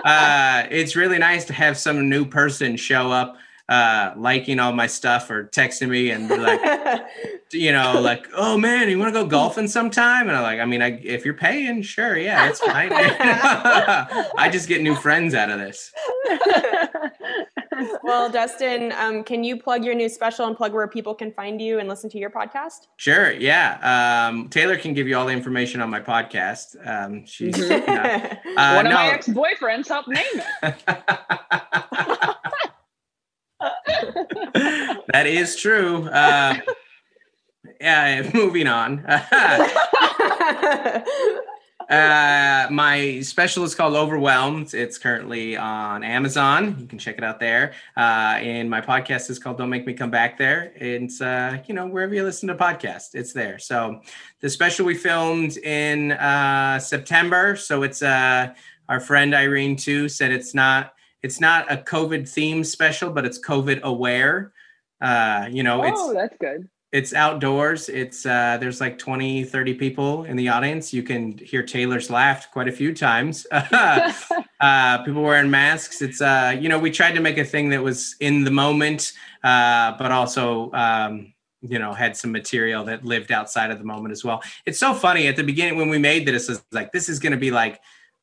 [0.05, 3.37] uh, it's really nice to have some new person show up,
[3.69, 6.61] uh, liking all my stuff or texting me and be like,
[7.53, 10.29] you know, like, oh man, you want to go golfing sometime?
[10.29, 12.91] And I'm like, I mean, I, if you're paying, sure, yeah, it's fine.
[12.93, 15.93] I just get new friends out of this.
[18.05, 21.61] well, Dustin, um, can you plug your new special and plug where people can find
[21.61, 22.87] you and listen to your podcast?
[22.99, 24.29] Sure, yeah.
[24.29, 26.77] Um, Taylor can give you all the information on my podcast.
[26.87, 27.75] Um, she's you know,
[28.57, 30.25] uh, one of my ex-boyfriends helped name
[30.63, 32.33] it.
[35.13, 36.09] that is true.
[36.09, 36.59] Uh,
[37.81, 39.05] yeah, moving on.
[41.89, 44.75] Uh, my special is called Overwhelmed.
[44.75, 46.77] It's currently on Amazon.
[46.81, 47.75] You can check it out there.
[47.97, 50.73] Uh, and my podcast is called Don't Make Me Come Back There.
[50.75, 53.61] It's, uh, you know, wherever you listen to podcasts, it's there.
[53.61, 54.01] So
[54.41, 57.55] the special we filmed in uh, September.
[57.55, 58.53] So it's uh,
[58.89, 60.93] our friend Irene too said it's not
[61.27, 64.53] it's not a COVID theme special, but it's COVID aware.
[65.01, 66.61] Uh, you know, it's Oh, that's good.
[66.93, 67.89] it's outdoors.
[68.03, 70.85] It's uh there's like 20 30 people in the audience.
[70.99, 73.47] You can hear taylor's laughed quite a few times.
[74.69, 76.01] Uh people wearing masks.
[76.01, 79.13] It's uh you know we tried to make a thing that was in the moment
[79.45, 81.13] uh but also um
[81.73, 84.39] you know had some material that lived outside of the moment as well.
[84.69, 85.27] It's so funny.
[85.29, 87.77] At the beginning when we made this it's like this is going to be like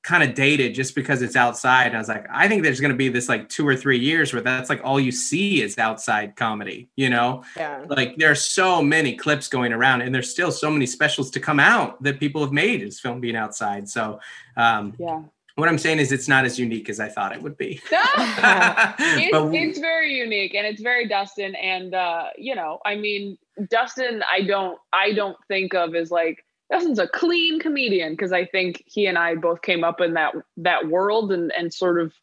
[0.03, 2.91] kind of dated just because it's outside and i was like i think there's going
[2.91, 5.77] to be this like two or three years where that's like all you see is
[5.77, 7.85] outside comedy you know yeah.
[7.87, 11.39] like there are so many clips going around and there's still so many specials to
[11.39, 14.19] come out that people have made as film being outside so
[14.57, 15.21] um Yeah.
[15.55, 19.31] what i'm saying is it's not as unique as i thought it would be it's,
[19.31, 21.55] but it's very unique and it's very Dustin.
[21.55, 23.37] And uh, you know, I mean,
[23.69, 26.43] Dustin, I don't I don't think of as like
[26.73, 30.33] Dustin's a clean comedian because I think he and I both came up in that
[30.57, 32.13] that world and and sort of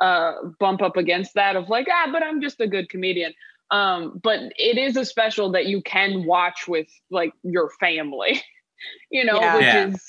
[0.00, 3.34] uh bump up against that of like, ah, but I'm just a good comedian.
[3.70, 8.42] Um, but it is a special that you can watch with like your family,
[9.10, 9.56] you know, Yeah.
[9.56, 9.88] which Yeah.
[9.88, 10.02] is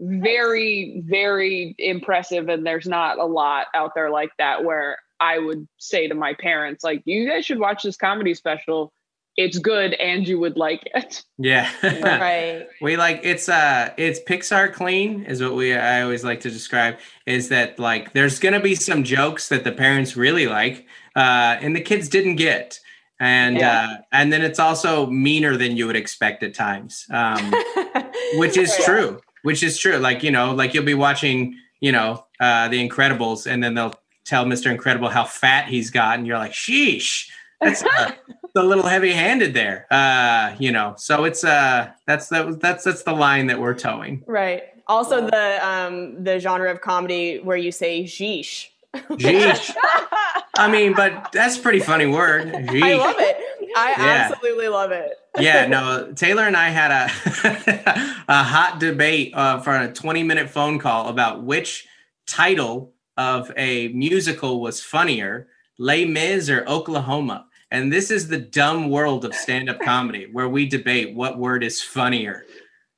[0.00, 2.48] very, very impressive.
[2.48, 6.34] And there's not a lot out there like that where I would say to my
[6.34, 8.92] parents, like, you guys should watch this comedy special.
[9.36, 11.24] It's good and you would like it.
[11.38, 11.70] yeah
[12.02, 12.66] Right.
[12.82, 16.98] we like it's uh it's pixar clean is what we i always like to describe
[17.26, 21.74] is that like there's gonna be some jokes that the parents really like uh and
[21.74, 22.78] the kids didn't get
[23.20, 23.88] and Yeah.
[23.88, 27.52] uh and then it's also meaner than you would expect at times um
[28.34, 28.84] which is Yeah.
[28.84, 32.86] true which is true like you know like you'll be watching you know uh the
[32.86, 33.94] incredibles and then they'll
[34.26, 37.28] tell mr incredible how fat he's got and you're like sheesh
[37.62, 38.10] that's uh,
[38.54, 43.02] a little heavy handed there uh you know so it's uh that's that that's that's
[43.04, 44.64] the line that we're towing Right.
[44.88, 49.74] Also, the um, the genre of comedy where you say "sheesh." Sheesh.
[50.58, 53.36] i mean but that's a pretty funny word I love it.
[53.76, 54.28] I Yeah.
[54.30, 55.12] absolutely love it.
[55.38, 60.50] yeah, no, Taylor and I had a a hot debate uh, for a 20 minute
[60.50, 61.86] phone call about which
[62.26, 65.48] title of a musical was funnier,
[65.78, 67.46] Les Mis or Oklahoma.
[67.72, 71.64] And this is the dumb world of stand up comedy where we debate what word
[71.64, 72.44] is funnier,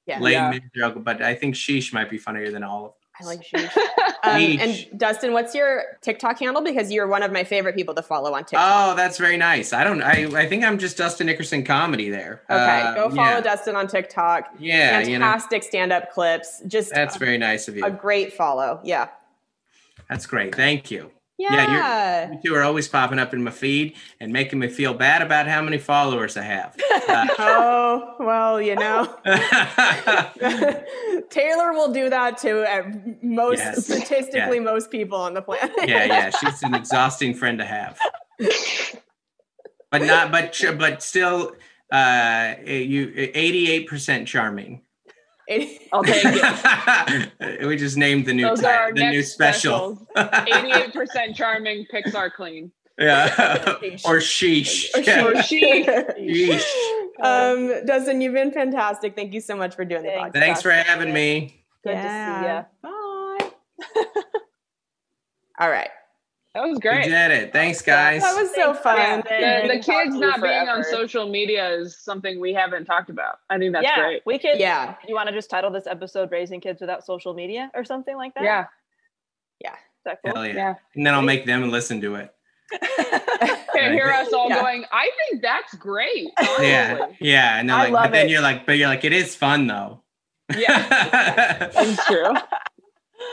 [0.07, 0.19] Yeah.
[0.19, 0.51] Les Yeah.
[0.51, 1.01] Mis or Oklahoma.
[1.05, 2.99] But I think Sheesh might be funnier than all of them.
[3.21, 3.77] I like sheesh.
[4.25, 6.63] Um, and Dustin, what's your TikTok handle?
[6.63, 8.61] Because you're one of my favorite people to follow on TikTok.
[8.91, 9.73] Oh, that's very nice.
[9.73, 10.03] I don't.
[10.03, 12.43] I I think I'm just Dustin Nickerson comedy there.
[12.51, 13.41] Okay, Uh, go follow yeah.
[13.41, 14.49] Dustin on TikTok.
[14.59, 15.27] Yeah, you know.
[15.27, 16.61] fantastic stand-up clips.
[16.67, 17.85] Just That's very nice of you.
[17.85, 18.81] a great follow.
[18.83, 19.11] Yeah,
[20.09, 20.53] That's great.
[20.57, 21.13] Thank you.
[21.39, 22.33] Yeah.
[22.33, 25.47] You two are always popping up in my feed and making me feel bad about
[25.47, 26.77] how many followers I have.
[27.07, 29.05] Uh, oh well, you know,
[31.31, 34.63] Taylor will do that to most Yes, statistically yeah.
[34.63, 35.71] most people on the planet.
[35.87, 37.99] yeah, yeah, she's an exhausting friend to have.
[39.91, 41.53] But not, but but still,
[41.93, 44.81] uh, you eighty-eight percent charming.
[45.93, 47.67] I'll take it.
[47.67, 50.07] we just named the new Those ti- the new special.
[50.17, 52.73] Eighty-eight percent charming, Pixar clean.
[52.99, 53.27] yeah,
[54.05, 54.87] or sheesh.
[55.07, 55.25] Yeah.
[55.27, 55.85] Or she.
[55.85, 56.63] Sheesh.
[57.23, 59.15] um, Dustin, you've been fantastic.
[59.17, 60.37] Thank you so much for doing the Thanks.
[60.37, 60.41] podcast.
[60.41, 61.65] Thanks for having me.
[61.85, 62.63] Good Yeah.
[62.63, 62.91] to see you.
[62.91, 63.51] Bye.
[65.61, 65.91] All right.
[66.55, 67.05] That was great.
[67.07, 67.29] We great.
[67.29, 67.53] did it.
[67.53, 68.23] Thanks, guys.
[68.23, 68.97] That was so fun.
[69.29, 73.39] Yeah, the, the kids not being on social media is something we haven't talked about.
[73.51, 74.23] I think see that's yeah, great.
[74.25, 74.61] we could.
[74.61, 74.95] Yeah.
[75.09, 78.35] You want to just title this episode "Raising Kids Without Social Media" or something like
[78.35, 78.45] that?
[78.45, 78.67] Yeah,
[79.65, 79.71] Is
[80.05, 80.35] that cool?
[80.35, 80.55] Hell yeah.
[80.55, 80.75] yeah.
[80.95, 82.35] And then I'll make them listen to it.
[83.77, 84.61] Okay, hear us all Yeah.
[84.63, 84.85] going.
[84.93, 86.29] I think that's great.
[86.61, 86.97] Yeah.
[87.01, 87.59] honestly." Yeah.
[87.59, 88.31] And I like, love but then it.
[88.31, 90.03] you're like, but you're like, it is fun though.
[90.57, 92.33] Yeah, it's true.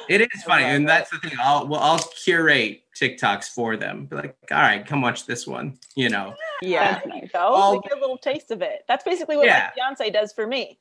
[0.09, 0.63] it is funny.
[0.63, 0.87] love And it.
[0.87, 1.37] that's the thing.
[1.39, 4.05] I'll well, I'll curate TikToks for them.
[4.05, 5.77] Be like, all right, come watch this one.
[5.95, 6.35] You know.
[6.61, 6.99] Yeah.
[6.99, 7.31] There nice.
[7.31, 7.39] go.
[7.39, 8.83] All- we get a little taste of it.
[8.87, 9.71] That's basically what Yeah.
[9.75, 10.77] my fiance does for me.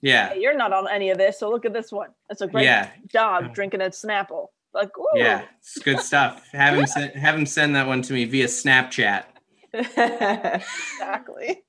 [0.00, 0.28] Yeah.
[0.30, 2.10] Hey, you're not on any of this, so look at this one.
[2.30, 2.90] It's a great Yeah.
[3.12, 4.48] dog drinking a Snapple.
[4.72, 5.06] Like, ooh.
[5.14, 5.42] Yeah.
[5.60, 6.46] It's good stuff.
[6.52, 9.24] Have him send have him send that one to me via Snapchat.
[9.72, 11.62] exactly.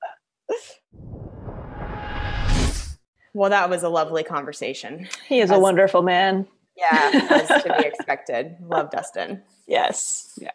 [3.33, 5.07] well, that was a lovely conversation.
[5.27, 6.47] He is a wonderful man.
[6.77, 8.57] Yeah, as to be expected.
[8.61, 9.41] Love Dustin.
[9.67, 10.37] Yes.
[10.41, 10.51] Yeah.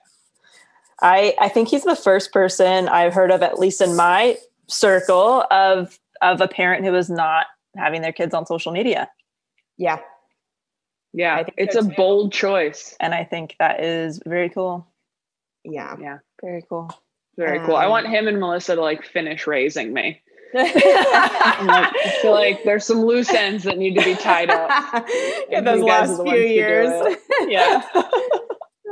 [1.03, 4.37] I I think he's the first person I've heard of, at least in my
[4.69, 7.47] circle, of of a parent who is not
[7.77, 9.09] having their kids on social media.
[9.79, 10.01] Yeah.
[11.13, 11.93] Yeah, I think it's a too.
[11.97, 12.95] bold choice.
[13.01, 14.87] And I think that is very cool.
[15.65, 15.97] Yeah.
[16.01, 16.89] Yeah, Very cool.
[17.37, 17.75] very cool.
[17.77, 20.21] I Um, want him and Melissa to like finish raising me.
[20.55, 24.71] I'm like, I feel like there's some loose ends that need to be tied up.
[25.51, 27.17] yeah, those last few ones to do years.
[27.49, 27.83] Yeah.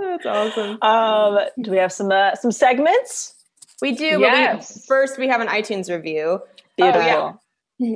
[0.00, 0.78] That's awesome.
[0.82, 3.34] Um, do we have some uh, some segments?
[3.80, 4.20] We do.
[4.20, 4.72] Yes.
[4.72, 6.40] But we, first, we have an iTunes review.
[6.76, 7.02] Beautiful.
[7.02, 7.32] yeah.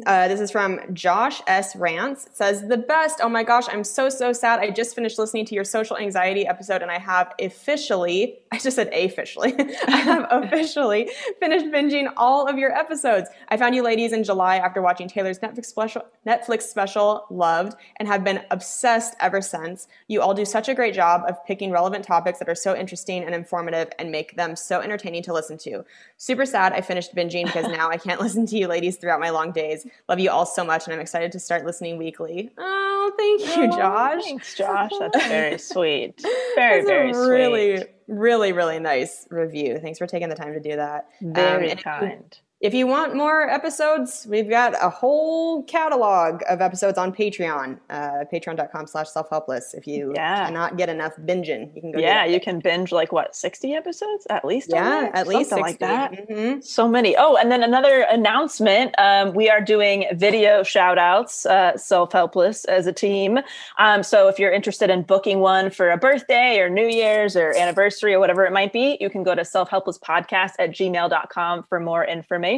[0.07, 1.75] Uh, this is from Josh S.
[1.75, 2.27] Rants.
[2.27, 3.19] It says, The best.
[3.21, 4.61] Oh my gosh, I'm so, so sad.
[4.61, 8.77] I just finished listening to your social anxiety episode and I have officially, I just
[8.77, 9.55] said officially,
[9.89, 11.11] I have officially
[11.41, 13.29] finished binging all of your episodes.
[13.49, 18.07] I found you ladies in July after watching Taylor's Netflix special, Netflix special, Loved, and
[18.07, 19.89] have been obsessed ever since.
[20.07, 23.25] You all do such a great job of picking relevant topics that are so interesting
[23.25, 25.85] and informative and make them so entertaining to listen to.
[26.19, 29.31] Super sad I finished binging because now I can't listen to you ladies throughout my
[29.31, 29.72] long days.
[30.09, 32.51] Love you all so much, and I'm excited to start listening weekly.
[32.59, 34.23] Oh, thank you, Oh, Josh.
[34.25, 34.91] Thanks, Josh.
[34.99, 36.23] That's very sweet.
[36.55, 37.29] Very, very a sweet.
[37.29, 39.79] really, really, really nice review.
[39.79, 41.09] Thanks for taking the time to do that.
[41.25, 42.25] Um, very you- kind.
[42.31, 48.25] If you want more episodes, we've got a whole catalog of episodes on Patreon, uh,
[48.33, 49.75] patreon.com slash self-helpless.
[49.75, 50.47] If you Yeah.
[50.47, 54.29] cannot get enough binging, you can go Yeah, you can binge like what, 60 episodes
[54.31, 54.71] at least?
[54.73, 55.85] Yeah, at least Something 60.
[55.85, 56.29] like that.
[56.29, 56.63] Mhm.
[56.63, 57.17] So many.
[57.17, 58.95] Oh, and then another announcement.
[58.97, 63.41] Um, we are doing video shout outs, uh, self helpless as a team.
[63.79, 67.57] Um, so if you're interested in booking one for a birthday or New Year's or
[67.57, 72.05] anniversary or whatever it might be, you can go to selfhelplesspodcast at gmail.com for more
[72.05, 72.52] information.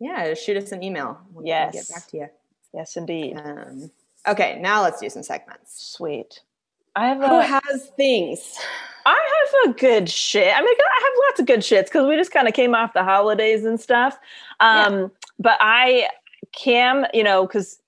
[0.00, 1.18] Yeah, shoot us an email.
[1.32, 1.72] We'll Yes.
[1.72, 2.28] get back to you.
[2.72, 3.36] Yes, indeed.
[3.42, 3.90] Um,
[4.26, 5.92] okay, now let's do some segments.
[5.96, 6.40] Sweet.
[6.94, 8.58] I have a, Who has things?
[9.06, 10.54] I have a good shit.
[10.54, 12.92] I mean, I have lots of good shits because we just kind of came off
[12.92, 14.18] the holidays and stuff.
[14.60, 16.08] Um, But I,
[16.52, 17.80] Cam, you know, because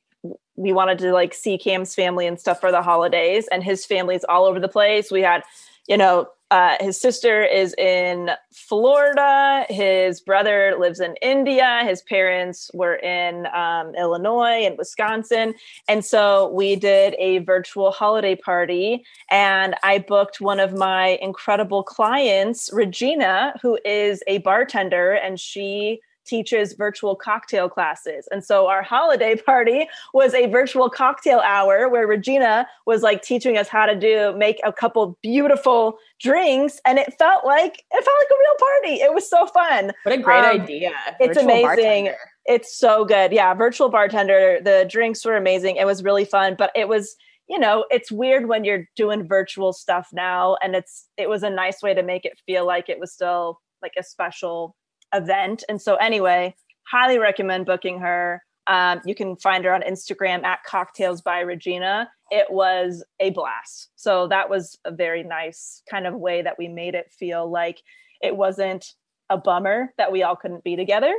[0.56, 4.24] we wanted to like see Cam's family and stuff for the holidays, and his family's
[4.24, 5.10] all over the place.
[5.10, 5.42] We had,
[5.88, 9.64] you know, uh, his sister is in Florida.
[9.68, 11.82] His brother lives in India.
[11.84, 15.54] His parents were in um, Illinois and Wisconsin.
[15.88, 19.04] And so we did a virtual holiday party.
[19.30, 26.00] And I booked one of my incredible clients, Regina, who is a bartender, and she
[26.30, 28.28] teaches virtual cocktail classes.
[28.32, 33.58] And so our holiday party was a virtual cocktail hour where Regina was like teaching
[33.58, 38.18] us how to do make a couple beautiful drinks and it felt like it felt
[38.22, 38.94] like a real party.
[39.02, 39.92] It was so fun.
[40.04, 40.92] What a great Um, idea.
[41.18, 41.64] it's Virtual amazing.
[41.66, 42.16] bartender.
[42.46, 43.32] It's so good.
[43.32, 44.60] Yeah, virtual bartender.
[44.62, 45.76] The drinks were amazing.
[45.76, 47.16] It was really fun, but it was
[47.48, 51.50] you know, it's weird when you're doing virtual stuff now, and it's it was a
[51.50, 54.76] nice way to make it feel like it was still like a special
[55.14, 55.64] event.
[55.68, 56.54] And so, anyway,
[56.90, 58.42] highly recommend booking her.
[58.66, 62.08] Um, you can find her on Instagram at Cocktails by Regina.
[62.30, 63.88] It was a blast.
[63.96, 67.80] So that was a very nice kind of way that we made it feel like
[68.20, 68.86] it wasn't
[69.28, 71.14] a bummer that we all couldn't be together.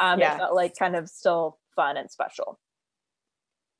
[0.00, 0.34] Um, Yeah.
[0.34, 2.58] It felt like kind of still fun and special.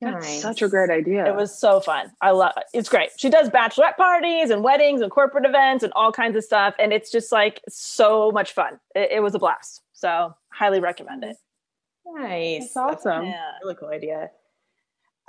[0.01, 0.41] That's Nice.
[0.41, 1.25] such a great idea.
[1.27, 2.11] It was so fun.
[2.21, 2.63] I love it.
[2.73, 3.09] It's great.
[3.17, 6.73] She does bachelorette parties and weddings and corporate events and all kinds of stuff.
[6.79, 8.79] And it's just like so much fun.
[8.95, 9.81] It, it was a blast.
[9.91, 11.35] So highly recommend it.
[12.05, 12.73] Nice.
[12.73, 13.25] That's awesome.
[13.25, 13.51] Yeah.
[13.61, 14.31] Really cool idea.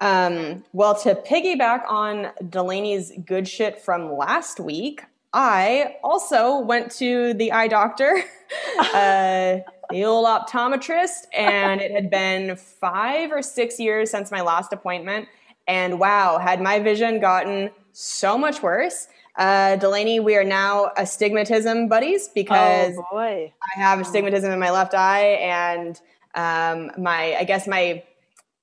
[0.01, 5.03] Um, well, to piggyback on Delanie's good shit from last week,
[5.33, 8.23] I also went to the eye doctor,
[8.79, 9.59] uh,
[9.91, 15.29] the old optometrist, and it had been five or six years since my last appointment.
[15.69, 19.07] And wow, had my vision gotten so much worse.
[19.37, 23.53] Uh, Delanie, we are now astigmatism buddies because oh boy.
[23.77, 26.01] I have astigmatism in my left eye, and
[26.35, 28.03] um, my I guess my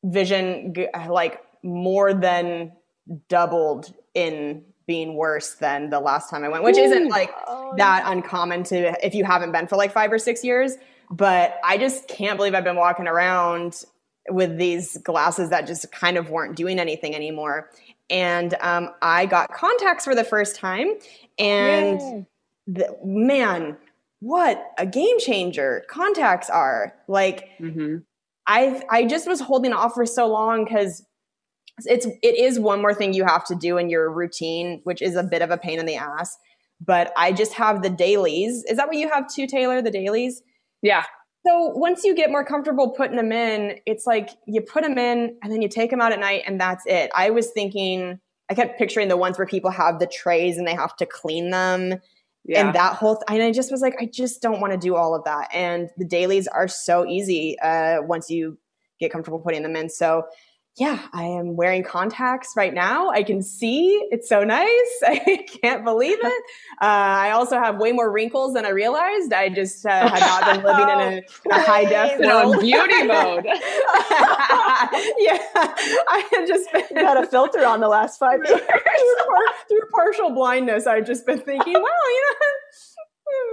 [0.04, 0.76] vision
[1.10, 2.74] like more than
[3.30, 8.04] doubled in being worse than the last time I went, which isn't like Oh, that
[8.06, 10.78] uncommon to if you haven't been for like five or six years.
[11.12, 13.84] But I just can't believe I've been walking around
[14.30, 17.70] with these glasses that just kind of weren't doing anything anymore.
[18.10, 20.88] And um, I got contacts for the first time,
[21.38, 22.26] and
[22.66, 23.78] the, man,
[24.20, 26.94] what a game changer contacts are!
[27.08, 27.98] Like hmm
[28.48, 31.06] I I just was holding off for so long because
[31.86, 35.16] it's it is one more thing you have to do in your routine, which is
[35.16, 36.38] a bit of a pain in the ass.
[36.84, 38.64] But I just have the dailies.
[38.70, 39.82] Is that what you have too, Taylor?
[39.82, 40.42] The dailies.
[40.82, 41.04] Yeah.
[41.46, 45.38] So once you get more comfortable putting them in, it's like you put them in
[45.42, 47.10] and then you take them out at night and that's it.
[47.16, 50.76] I was thinking, I kept picturing the ones where people have the trays and they
[50.76, 51.96] have to clean them
[52.46, 52.66] Yeah.
[52.66, 54.96] and that whole th- and i just was like i just don't want to do
[54.96, 58.58] all of that and the dailies are so easy uh, once you
[59.02, 60.24] get comfortable putting them in so
[60.78, 63.10] yeah i am wearing contacts right now.
[63.10, 63.90] I can see.
[64.12, 64.92] It's so nice.
[65.04, 66.44] I can't believe it.
[66.82, 66.86] Uh,
[67.26, 69.34] i also have way more wrinkles than i realized.
[69.34, 71.12] I just uh, had not been living in a,
[71.46, 73.46] in a high def Been on world beauty mode.
[75.18, 75.38] yeah
[76.10, 78.60] i had just been You got a filter on the last five years.
[78.60, 81.84] through, par- through partial blindness, I've just been thinking, well,
[82.16, 82.36] you know,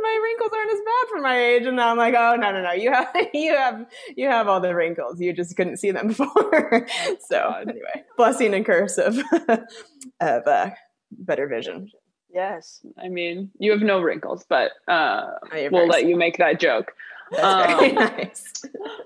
[0.03, 2.63] my wrinkles aren't as bad for my age, and now I'm like, oh no, no,
[2.63, 3.87] no, you have, you have,
[4.17, 5.21] you have all the wrinkles.
[5.21, 6.87] You just couldn't see them before.
[7.29, 9.19] so anyway, blessing and curse of
[10.21, 10.71] of uh,
[11.11, 11.91] better vision.
[12.33, 12.85] Yes.
[13.01, 16.93] I mean, you have no wrinkles, but uh, Oh, we'll let you make that joke.
[17.41, 18.53] Um, nice.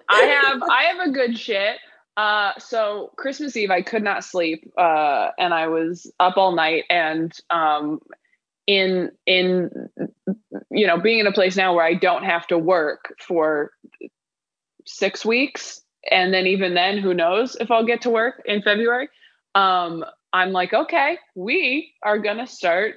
[0.09, 1.77] I have I have a good shit.
[2.17, 6.85] Uh, so Christmas Eve, I could not sleep, uh, and I was up all night.
[6.91, 8.01] And um,
[8.69, 9.71] in in
[10.71, 13.73] you know, being in a place now where I don't have to work for
[14.87, 19.09] six weeks, and then even then, who knows if I'll get to work in February.
[19.55, 22.97] Um, I'm like, okay, we are gonna start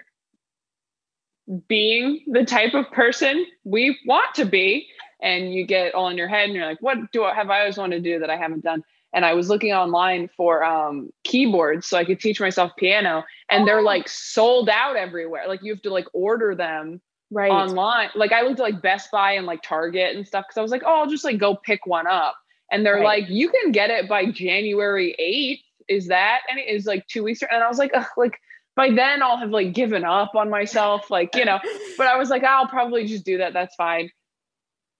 [1.69, 4.87] being the type of person we want to be.
[5.23, 7.59] And you get all in your head and you're like what do I have I
[7.59, 8.83] always wanted to do that I haven't done
[9.13, 13.67] and I was looking online for um keyboards so I could teach myself piano and
[13.67, 17.01] they're like sold out everywhere like you have to like order them
[17.33, 17.49] Right.
[17.51, 20.61] online like I looked at like Best Buy and like Target and stuff because I
[20.61, 22.35] was like oh I'll just like go pick one up
[22.71, 23.23] and they're Right.
[23.23, 27.23] like you can get it by January 8th is that and it is like two
[27.23, 28.37] weeks and I was like like
[28.75, 31.59] by then I'll have like given up on myself like you know
[31.97, 33.53] but I was like, I'll probably just do that.
[33.53, 34.09] That's fine.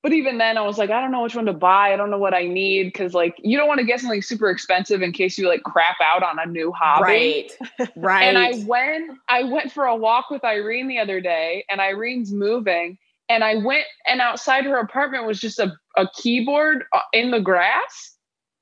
[0.04, 1.94] But even then, I was like, I don't know which one to buy.
[1.94, 4.50] I don't know what I need because, like, you don't want to get something super
[4.50, 7.04] expensive in case you like crap out on a new hobby.
[7.04, 7.52] right.
[7.96, 8.24] Right.
[8.32, 12.32] And I went, I went for a walk with Irene the other day, and Irene's
[12.32, 12.98] moving,
[13.30, 17.40] and I went, and outside her apartment was just a, a keyboard uh, in the
[17.40, 18.16] grass,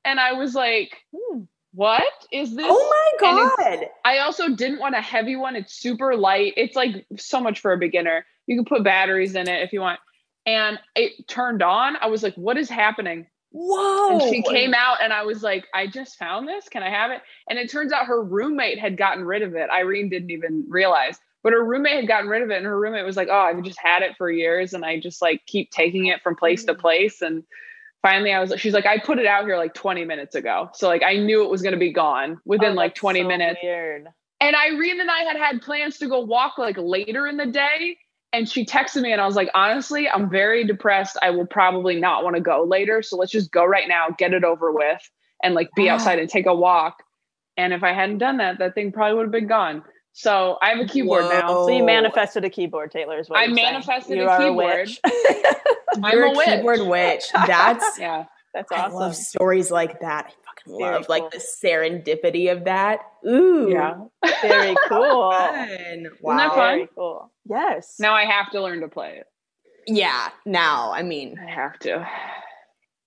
[0.03, 1.41] and I was like, hmm,
[1.73, 2.65] what is this?
[2.67, 3.87] oh my god.
[4.03, 5.55] I also didn't want a heavy one.
[5.55, 6.53] It's super light.
[6.57, 8.25] It's like so much for a beginner.
[8.47, 9.99] You can put batteries in it if you want.
[10.49, 11.95] And it turned on.
[12.01, 13.27] I was like, what is happening?
[13.51, 14.13] Whoa.
[14.13, 16.67] And she came out and I was like, I just found this.
[16.69, 17.21] Can I have it?
[17.47, 19.69] And it turns out her roommate had gotten rid of it.
[19.69, 21.19] Irene didn't even realize.
[21.43, 22.57] But her roommate had gotten rid of it.
[22.57, 24.73] And her roommate was like, Oh, I've just had it for years.
[24.73, 26.79] And I just like keep taking it from place to mm.
[26.79, 27.21] place.
[27.21, 27.43] And
[28.01, 30.69] finally I was she's like, I put it out here like 20 minutes ago.
[30.73, 33.59] So like I knew it was gonna be gone within Oh, like 20 so minutes.
[33.61, 34.07] Weird.
[34.41, 37.97] And Irene and I had had plans to go walk like later in the day.
[38.31, 41.17] And she texted me, and I was like, honestly, I'm very depressed.
[41.21, 43.01] I will probably not want to go later.
[43.01, 45.01] So let's just go right now, get it over with,
[45.43, 47.01] and like be outside and take a walk.
[47.57, 49.83] And if I hadn't done that, that thing probably would have been gone.
[50.13, 51.65] So I have a keyboard now.
[51.65, 53.19] So you manifested a keyboard, Taylor.
[53.19, 53.71] Is what I you're saying.
[53.73, 54.87] manifested You a are keyboard.
[54.89, 54.99] witch.
[56.03, 56.45] I'm You're a witch.
[56.47, 57.23] keyboard witch.
[57.33, 58.25] That's Yeah.
[58.53, 58.93] That's I awesome.
[58.99, 60.33] love stories like that.
[60.47, 62.99] I fucking Very love like the serendipity of that.
[63.27, 63.69] Ooh.
[63.71, 63.95] Yeah.
[64.41, 65.31] Very cool.
[65.31, 66.07] Fun.
[66.21, 66.37] Wow.
[66.37, 66.57] that fun?
[66.57, 67.31] Very cool.
[67.49, 67.95] Yes.
[67.99, 69.27] Now I have to learn to play it.
[69.87, 70.29] Yeah.
[70.45, 72.07] Now, I mean, I have to.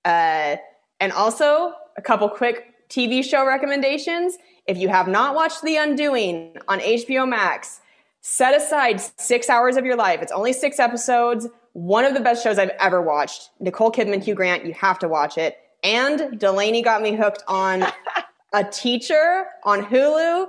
[0.05, 0.57] Uh,
[0.99, 4.37] and also, a couple quick TV show recommendations.
[4.67, 7.81] If you have not watched The Undoing on HBO Max,
[8.21, 10.21] set aside six hours of your life.
[10.23, 11.49] It's only six episodes.
[11.73, 13.51] One of the best shows I've ever watched.
[13.61, 15.57] Nicole Kidman, Hugh Grant, you have to watch it.
[15.83, 17.85] And Delanie got me hooked on
[18.53, 20.47] A Teacher on Hulu.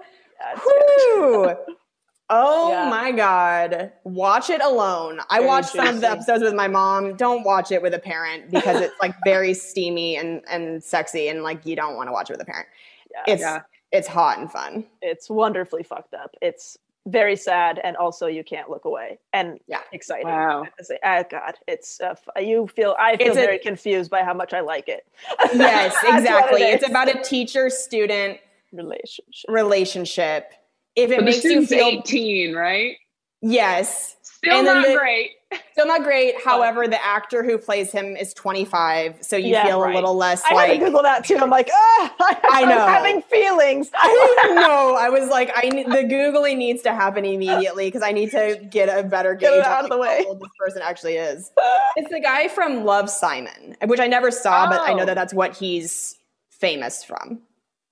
[2.29, 2.89] Oh Yeah.
[2.89, 3.91] my god.
[4.05, 5.19] Watch it alone.
[5.29, 7.15] I Very watched some of the episodes with my mom.
[7.15, 11.43] Don't watch it with a parent because it's like very steamy and and sexy and
[11.43, 12.67] like you don't want to watch it with a parent.
[13.11, 13.33] Yeah.
[13.33, 13.61] It's Yeah.
[13.91, 14.85] it's hot and fun.
[15.01, 16.35] it's wonderfully fucked up.
[16.41, 19.19] It's very sad, and also you can't look away.
[19.33, 19.81] And Yeah.
[19.91, 20.27] exciting.
[20.27, 20.65] Wow.
[21.03, 22.95] At Oh God, it's uh, you feel.
[22.99, 25.05] I feel It's a- very confused by how much I like it.
[25.53, 26.61] Yes, exactly.
[26.63, 28.39] it It's about a teacher student
[28.71, 29.45] relationship.
[29.49, 30.53] relationship.
[30.95, 32.95] If it But makes you feel 18, right?
[33.41, 35.31] yes, Still And not the- great.
[35.71, 36.35] Still not great.
[36.43, 39.91] However, the actor who plays him is 25, so you Yeah, feel right.
[39.91, 41.37] a little less I had to Google that too.
[41.37, 42.77] I'm like, ah, I, I know.
[42.77, 43.89] I'm having feelings.
[43.93, 44.95] I know.
[44.99, 48.59] I was like, I ne- the googling needs to happen immediately because I need to
[48.71, 50.19] get a better Get gauge it out on of the way.
[50.23, 51.51] how old this person actually is.
[51.95, 55.05] It's the guy from Love Simon, which I never saw, but I know Oh.
[55.05, 56.17] that that's what he's
[56.49, 57.41] famous from.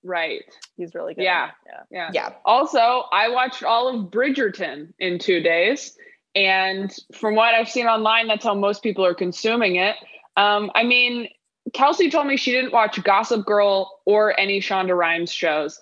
[0.04, 0.42] Right.
[0.76, 1.24] He's really good.
[1.24, 1.52] Yeah.
[1.68, 1.82] yeah.
[1.92, 2.10] Yeah.
[2.12, 2.34] Yeah.
[2.44, 5.96] Also, I watched all of Bridgerton in two days.
[6.36, 9.96] And from what I've seen online, that's how most people are consuming it.
[10.38, 11.28] Um, I mean,
[11.74, 15.80] Kelsey told me she didn't watch Gossip Girl or any Shonda Rhimes shows.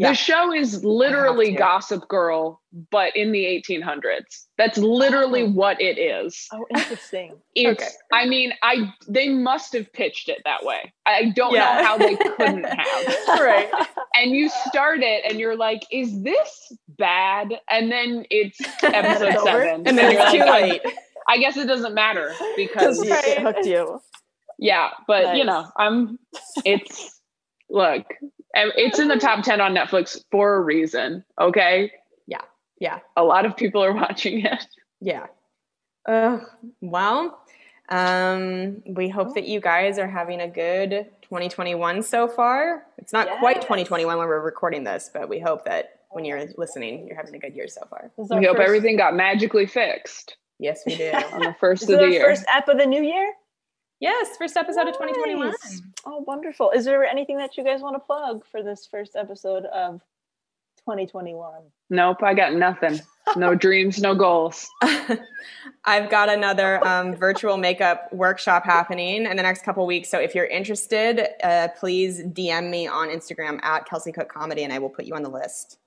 [0.00, 0.10] Yeah.
[0.10, 1.52] The show is literally.
[1.54, 2.60] Gossip Girl,
[2.90, 4.46] but in the 1800s.
[4.56, 5.50] That's literally Oh.
[5.50, 6.48] what it is.
[6.52, 7.36] Oh, interesting.
[7.54, 7.90] It's, Okay.
[8.12, 10.92] I mean, I they must have pitched it that way.
[11.06, 11.76] I don't Yeah.
[11.76, 13.68] know how they couldn't have Right.
[14.14, 17.60] and you start it and you're like, is this bad?
[17.68, 19.86] And then it's episode It's seven.
[19.86, 20.80] And then you're it's too like, late.
[21.28, 24.00] I, I guess it doesn't matter Because because you, it hooked you.
[24.58, 26.18] yeah, but you know, I'm
[26.64, 27.20] it's
[27.68, 28.06] look,
[28.54, 31.24] and it's in the top 10 on Netflix for a reason.
[31.40, 31.92] Okay.
[32.26, 32.40] Yeah.
[32.80, 32.98] Yeah.
[33.16, 34.64] A lot of people are watching it.
[35.00, 35.26] Yeah.
[36.06, 36.38] Uh,
[36.80, 37.38] well,
[37.88, 42.84] um, we hope that you guys are having a good 2021 so far.
[42.98, 47.06] It's not quite 2021 when we're recording this, but we hope that when you're listening,
[47.06, 48.10] you're having a good year so far.
[48.16, 51.10] This is We hope everything got magically fixed Yes, we do.
[51.32, 52.24] on the first Is of it the our year.
[52.24, 53.32] first ep of the new year?
[54.00, 55.54] Yes, first episode of 2021.
[56.06, 56.70] Oh, wonderful.
[56.70, 60.00] Is there anything that you guys want to plug for this first episode of
[60.78, 61.62] 2021?
[61.90, 63.00] Nope, I got nothing.
[63.36, 64.68] No dreams, no goals.
[65.84, 70.08] I've got another um, virtual makeup workshop happening in the next couple weeks.
[70.08, 74.72] So if you're interested, uh, please DM me on Instagram at Kelsey Cook Comedy, and
[74.72, 75.78] I will put you on the list.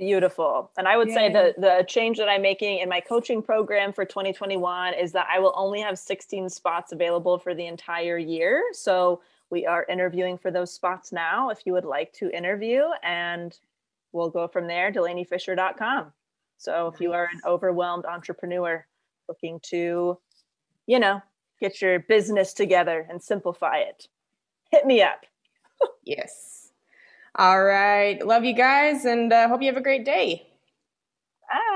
[0.00, 0.70] Beautiful.
[0.78, 4.06] And I would say the the change that I'm making in my coaching program for
[4.06, 8.64] 2021 is that I will only have 16 spots available for the entire year.
[8.72, 9.20] So
[9.50, 13.54] we are interviewing for those spots now if you would like to interview and
[14.12, 16.14] we'll go from there delaniefischer.com.
[16.56, 18.86] So if you are an overwhelmed entrepreneur
[19.28, 20.18] looking to
[20.86, 21.22] you know,
[21.60, 24.08] get your business together and simplify it,
[24.70, 25.26] hit me up.
[26.04, 26.59] Yes.
[27.34, 28.24] All right.
[28.24, 30.46] Love you guys, and uh, hope you have a great day.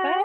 [0.03, 0.13] Bye.
[0.13, 0.24] Bye.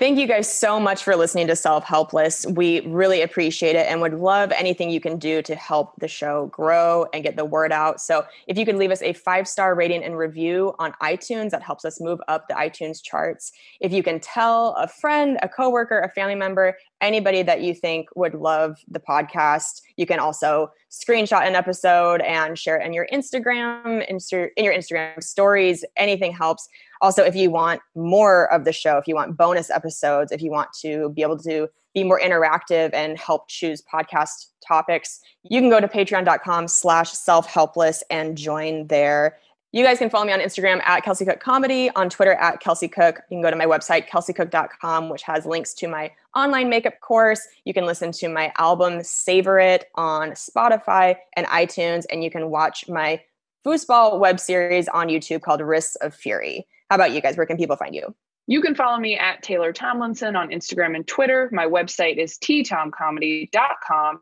[0.00, 2.46] Thank you guys so much for listening to Self Helpless.
[2.46, 6.46] We really appreciate it and would love anything you can do to help the show
[6.46, 8.00] grow and get the word out.
[8.00, 11.62] So, if you could leave us a five star rating and review on iTunes, that
[11.62, 13.52] helps us move up the iTunes charts.
[13.78, 18.08] If you can tell a friend, a coworker, a family member, anybody that you think
[18.16, 23.06] would love the podcast, you can also screenshot an episode and share it in your
[23.12, 25.84] Instagram, in your Instagram stories.
[25.98, 26.70] Anything helps.
[27.00, 30.50] Also, if you want more of the show, if you want bonus episodes, if you
[30.50, 35.70] want to be able to be more interactive and help choose podcast topics, you can
[35.70, 39.38] go to patreon.com slash self-helpless and join there.
[39.72, 42.88] You guys can follow me on Instagram at Kelsey Cook Comedy, on Twitter at Kelsey
[42.88, 43.20] Cook.
[43.30, 47.46] You can go to my website, kelseycook.com, which has links to my online makeup course.
[47.64, 52.50] You can listen to my album, Savor It, on Spotify and iTunes, and you can
[52.50, 53.22] watch my
[53.64, 56.66] foosball web series on YouTube called Risks of Fury.
[56.90, 57.36] How about you guys?
[57.36, 58.14] Where can people find you?
[58.48, 61.48] You can follow me at Taylor Tomlinson on Instagram and Twitter.
[61.52, 64.20] My website is ttomcomedy.com.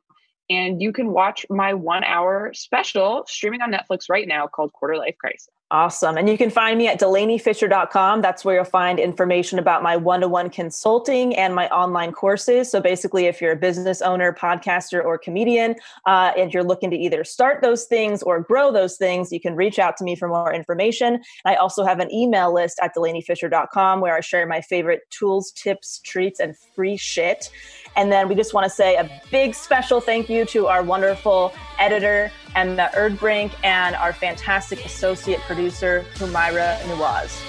[0.51, 4.99] And you can watch my one hour special streaming on Netflix right now called Quarter
[4.99, 5.49] Life Crisis.
[5.71, 6.17] Awesome.
[6.17, 8.23] And you can find me at delaniefischer.com.
[8.23, 12.71] That's where you'll find information about my one to one consulting and my online courses.
[12.71, 15.75] So basically, if you're a business owner, podcaster, or comedian,
[16.07, 19.55] uh, and you're looking to either start those things or grow those things, you can
[19.57, 21.21] reach out to me for more information.
[21.45, 26.01] I also have an email list at delaniefischer.com where I share my favorite tools, tips,
[26.03, 27.51] treats, and free shit.
[27.95, 31.53] And then we just want to say a big special thank you to our wonderful
[31.79, 37.41] editor, Emma Erdbrink, and our fantastic associate producer, Humaira Nawaz.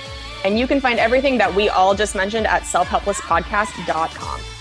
[0.45, 4.58] And you can find everything that we all just mentioned at selfhelplesspodcast.com.